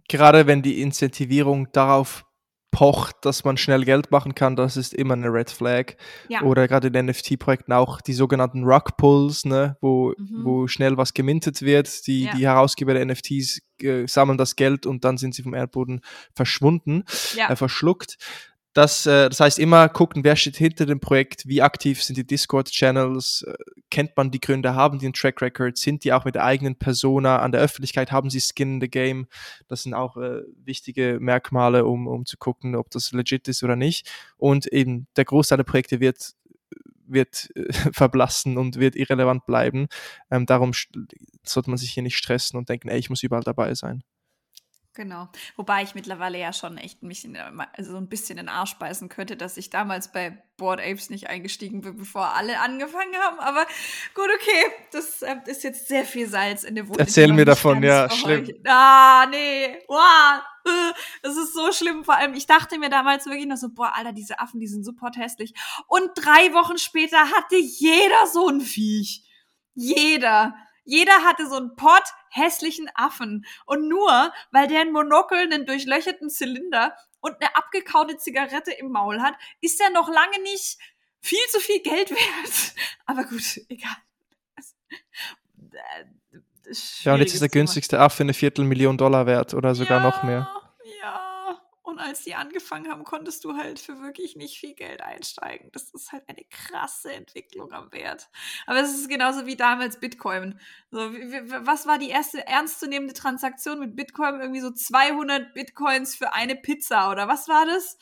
[0.07, 2.25] Gerade wenn die Incentivierung darauf
[2.71, 5.93] pocht, dass man schnell Geld machen kann, das ist immer eine Red Flag.
[6.27, 6.43] Ja.
[6.43, 10.43] Oder gerade in NFT-Projekten auch die sogenannten Rug Pulls, ne, wo, mhm.
[10.43, 12.07] wo schnell was gemintet wird.
[12.07, 12.35] Die, ja.
[12.35, 16.01] die Herausgeber der NFTs äh, sammeln das Geld und dann sind sie vom Erdboden
[16.35, 17.03] verschwunden,
[17.35, 17.49] ja.
[17.49, 18.17] äh, verschluckt.
[18.77, 22.27] Das, äh, das heißt immer gucken, wer steht hinter dem Projekt, wie aktiv sind die
[22.27, 23.55] Discord-Channels, äh,
[23.89, 26.75] kennt man die Gründer, haben die einen Track Record, sind die auch mit der eigenen
[26.75, 29.25] Persona an der Öffentlichkeit, haben sie Skin in the Game.
[29.67, 33.75] Das sind auch äh, wichtige Merkmale, um, um zu gucken, ob das legit ist oder
[33.75, 34.11] nicht.
[34.37, 36.35] Und eben der Großteil der Projekte wird
[37.07, 39.87] wird äh, verblassen und wird irrelevant bleiben.
[40.29, 40.73] Ähm, darum
[41.41, 44.03] sollte man sich hier nicht stressen und denken, ey, ich muss überall dabei sein.
[44.97, 45.29] Genau.
[45.55, 48.73] Wobei ich mittlerweile ja schon echt mich in, also so ein bisschen in den Arsch
[48.79, 53.37] beißen könnte, dass ich damals bei Board Apes nicht eingestiegen bin, bevor alle angefangen haben.
[53.37, 53.67] Aber
[54.15, 54.73] gut, okay.
[54.91, 56.99] Das äh, ist jetzt sehr viel Salz in der Wunde.
[56.99, 58.51] Erzähl mir davon, ja, schlimm.
[58.65, 59.77] Ah, nee.
[59.87, 60.41] Wow.
[61.21, 62.03] Das ist so schlimm.
[62.03, 64.83] Vor allem, ich dachte mir damals wirklich noch so, boah, Alter, diese Affen, die sind
[64.83, 65.53] super hässlich.
[65.85, 69.23] Und drei Wochen später hatte jeder so ein Viech.
[69.75, 70.55] Jeder.
[70.87, 73.45] Jeder hatte so einen Pott hässlichen Affen.
[73.65, 79.21] Und nur, weil der ein Monokel, einen durchlöcherten Zylinder und eine abgekaute Zigarette im Maul
[79.21, 80.77] hat, ist er noch lange nicht
[81.19, 82.73] viel zu viel Geld wert.
[83.05, 83.97] Aber gut, egal.
[87.03, 90.23] Ja, und jetzt ist der günstigste Affe eine Viertelmillion Dollar wert oder sogar ja, noch
[90.23, 90.49] mehr.
[91.97, 95.71] Und als die angefangen haben, konntest du halt für wirklich nicht viel Geld einsteigen.
[95.71, 98.29] Das ist halt eine krasse Entwicklung am Wert.
[98.67, 100.59] Aber es ist genauso wie damals Bitcoin.
[100.91, 104.39] So, was war die erste ernstzunehmende Transaktion mit Bitcoin?
[104.39, 107.97] Irgendwie so 200 Bitcoins für eine Pizza oder was war das?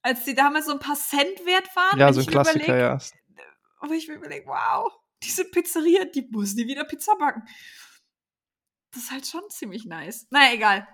[0.00, 1.98] Als die damals so ein paar Cent wert waren.
[1.98, 3.44] Ja, so ein Klassiker, überleg, ja.
[3.80, 4.90] Aber ich mir überlege, wow,
[5.22, 7.42] diese Pizzeria, die muss nie wieder Pizza backen.
[8.90, 10.26] Das ist halt schon ziemlich nice.
[10.30, 10.88] Naja, egal.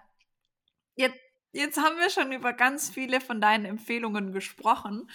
[1.52, 5.08] Jetzt, haben wir schon über ganz viele von deinen Empfehlungen gesprochen.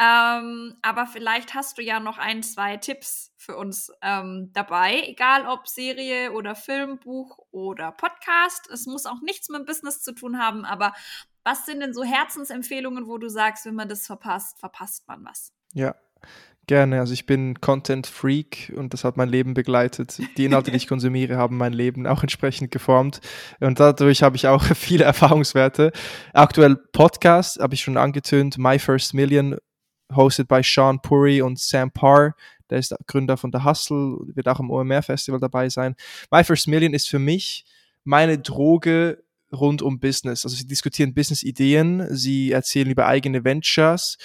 [0.00, 5.46] Ähm, aber vielleicht hast du ja noch ein, zwei Tipps für uns ähm, dabei, egal
[5.46, 8.70] ob Serie oder Film, Buch oder Podcast.
[8.70, 10.94] Es muss auch nichts mit Business zu tun haben, aber
[11.42, 15.52] was sind denn so Herzensempfehlungen, wo du sagst, wenn man das verpasst, verpasst man was?
[15.72, 15.96] Ja,
[16.68, 20.20] Gerne, also ich bin Content Freak und das hat mein Leben begleitet.
[20.36, 23.22] Die Inhalte, die ich konsumiere, haben mein Leben auch entsprechend geformt
[23.58, 25.92] und dadurch habe ich auch viele Erfahrungswerte.
[26.34, 29.56] Aktuell Podcast, habe ich schon angetönt, My First Million,
[30.14, 32.34] hosted by Sean Puri und Sam Parr.
[32.68, 35.96] Der ist Gründer von The Hustle, wird auch am OMR Festival dabei sein.
[36.30, 37.64] My First Million ist für mich
[38.04, 40.44] meine Droge rund um Business.
[40.44, 44.18] Also sie diskutieren Business-Ideen, sie erzählen über eigene Ventures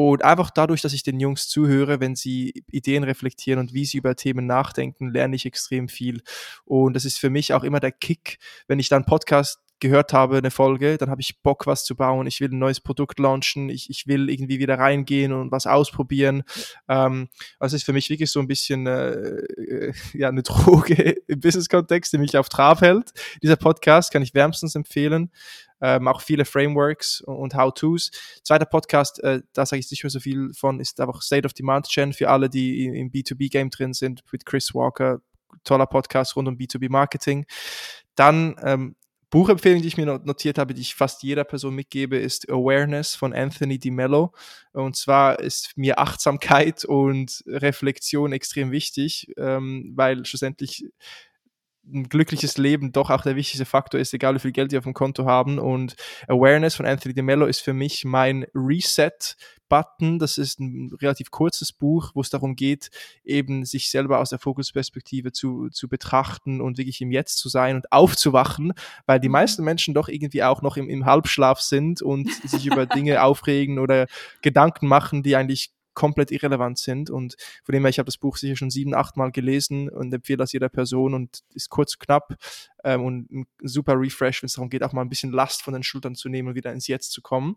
[0.00, 3.98] und einfach dadurch, dass ich den Jungs zuhöre, wenn sie Ideen reflektieren und wie sie
[3.98, 6.22] über Themen nachdenken, lerne ich extrem viel.
[6.64, 8.38] Und das ist für mich auch immer der Kick,
[8.68, 12.26] wenn ich dann Podcast gehört habe, eine Folge, dann habe ich Bock, was zu bauen.
[12.26, 13.68] Ich will ein neues Produkt launchen.
[13.68, 16.42] Ich, ich will irgendwie wieder reingehen und was ausprobieren.
[16.88, 21.40] Ähm, also ist für mich wirklich so ein bisschen äh, äh ja, eine Droge im
[21.40, 23.12] Business-Kontext, die mich auf Trab hält.
[23.42, 25.30] Dieser Podcast kann ich wärmstens empfehlen.
[25.80, 28.10] Ähm, auch viele Frameworks und How-Tos.
[28.42, 31.52] Zweiter Podcast, äh, da sage ich nicht mehr so viel von, ist einfach State of
[31.52, 35.20] Demand Gen für alle, die im B2B-Game drin sind, mit Chris Walker.
[35.64, 37.46] Toller Podcast rund um B2B-Marketing.
[38.14, 38.96] Dann ähm,
[39.30, 43.34] Buchempfehlung, die ich mir notiert habe, die ich fast jeder Person mitgebe, ist Awareness von
[43.34, 44.32] Anthony DiMello.
[44.72, 50.86] Und zwar ist mir Achtsamkeit und Reflexion extrem wichtig, ähm, weil schlussendlich
[51.92, 54.84] ein glückliches Leben doch auch der wichtigste Faktor ist, egal wie viel Geld die auf
[54.84, 55.58] dem Konto haben.
[55.58, 60.18] Und Awareness von Anthony DeMello ist für mich mein Reset-Button.
[60.18, 62.90] Das ist ein relativ kurzes Buch, wo es darum geht,
[63.24, 67.76] eben sich selber aus der Fokusperspektive zu, zu betrachten und wirklich im Jetzt zu sein
[67.76, 68.72] und aufzuwachen,
[69.06, 69.32] weil die mhm.
[69.32, 73.78] meisten Menschen doch irgendwie auch noch im, im Halbschlaf sind und sich über Dinge aufregen
[73.78, 74.06] oder
[74.42, 77.10] Gedanken machen, die eigentlich komplett irrelevant sind.
[77.10, 80.14] Und von dem her, ich habe das Buch sicher schon sieben, acht Mal gelesen und
[80.14, 82.36] empfehle das jeder Person und ist kurz, knapp
[82.84, 85.74] ähm, und ein super Refresh, wenn es darum geht, auch mal ein bisschen Last von
[85.74, 87.56] den Schultern zu nehmen und wieder ins Jetzt zu kommen.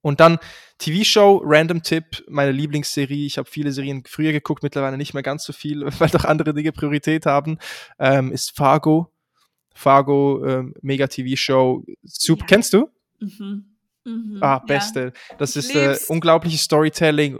[0.00, 0.38] Und dann
[0.78, 3.26] TV-Show, Random Tipp, meine Lieblingsserie.
[3.26, 6.54] Ich habe viele Serien früher geguckt, mittlerweile nicht mehr ganz so viel, weil doch andere
[6.54, 7.58] Dinge Priorität haben,
[7.98, 9.12] ähm, ist Fargo.
[9.74, 11.84] Fargo, ähm, mega TV-Show.
[12.02, 12.40] Super.
[12.40, 12.46] Ja.
[12.46, 12.88] Kennst du?
[13.20, 13.71] Mhm.
[14.04, 15.12] Mhm, ah, beste.
[15.30, 15.36] Ja.
[15.38, 17.38] Das ist äh, unglaubliches Storytelling,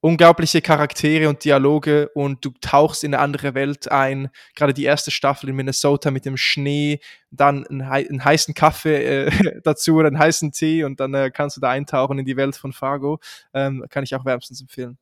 [0.00, 4.30] unglaubliche Charaktere und Dialoge und du tauchst in eine andere Welt ein.
[4.54, 9.60] Gerade die erste Staffel in Minnesota mit dem Schnee, dann einen, einen heißen Kaffee äh,
[9.64, 12.56] dazu oder einen heißen Tee und dann äh, kannst du da eintauchen in die Welt
[12.56, 13.18] von Fargo.
[13.54, 14.98] Ähm, kann ich auch wärmstens empfehlen.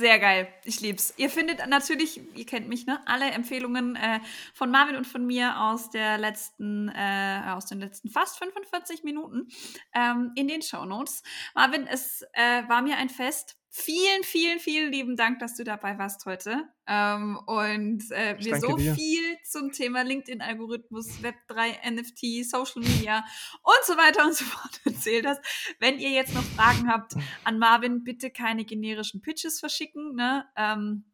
[0.00, 0.48] Sehr geil.
[0.64, 1.12] Ich lieb's.
[1.18, 3.06] Ihr findet natürlich, ihr kennt mich, ne?
[3.06, 4.20] Alle Empfehlungen äh,
[4.54, 9.48] von Marvin und von mir aus der letzten, äh, aus den letzten fast 45 Minuten
[9.92, 11.22] ähm, in den Show Notes.
[11.54, 13.59] Marvin, es äh, war mir ein Fest.
[13.72, 18.76] Vielen, vielen, vielen lieben Dank, dass du dabei warst heute ähm, und äh, wir so
[18.76, 18.96] dir.
[18.96, 23.24] viel zum Thema LinkedIn-Algorithmus, Web3, NFT, Social Media
[23.62, 25.40] und so weiter und so fort erzählt hast.
[25.78, 27.14] Wenn ihr jetzt noch Fragen habt
[27.44, 30.16] an Marvin, bitte keine generischen Pitches verschicken.
[30.16, 30.44] Ne?
[30.56, 31.04] Ähm,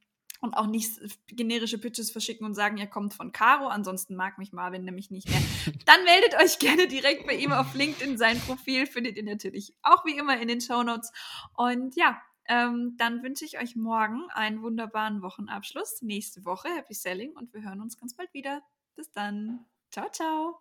[0.40, 0.92] und auch nicht
[1.28, 5.28] generische Pitches verschicken und sagen, ihr kommt von Caro, ansonsten mag mich Marvin nämlich nicht
[5.28, 5.42] mehr.
[5.84, 8.18] Dann meldet euch gerne direkt bei ihm auf LinkedIn.
[8.18, 11.12] Sein Profil findet ihr natürlich auch wie immer in den Show Notes.
[11.54, 16.02] Und ja, ähm, dann wünsche ich euch morgen einen wunderbaren Wochenabschluss.
[16.02, 18.62] Nächste Woche Happy Selling und wir hören uns ganz bald wieder.
[18.94, 19.66] Bis dann.
[19.90, 20.60] Ciao, ciao.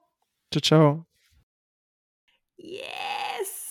[0.52, 1.06] Ciao, ciao.
[2.58, 3.65] Yes!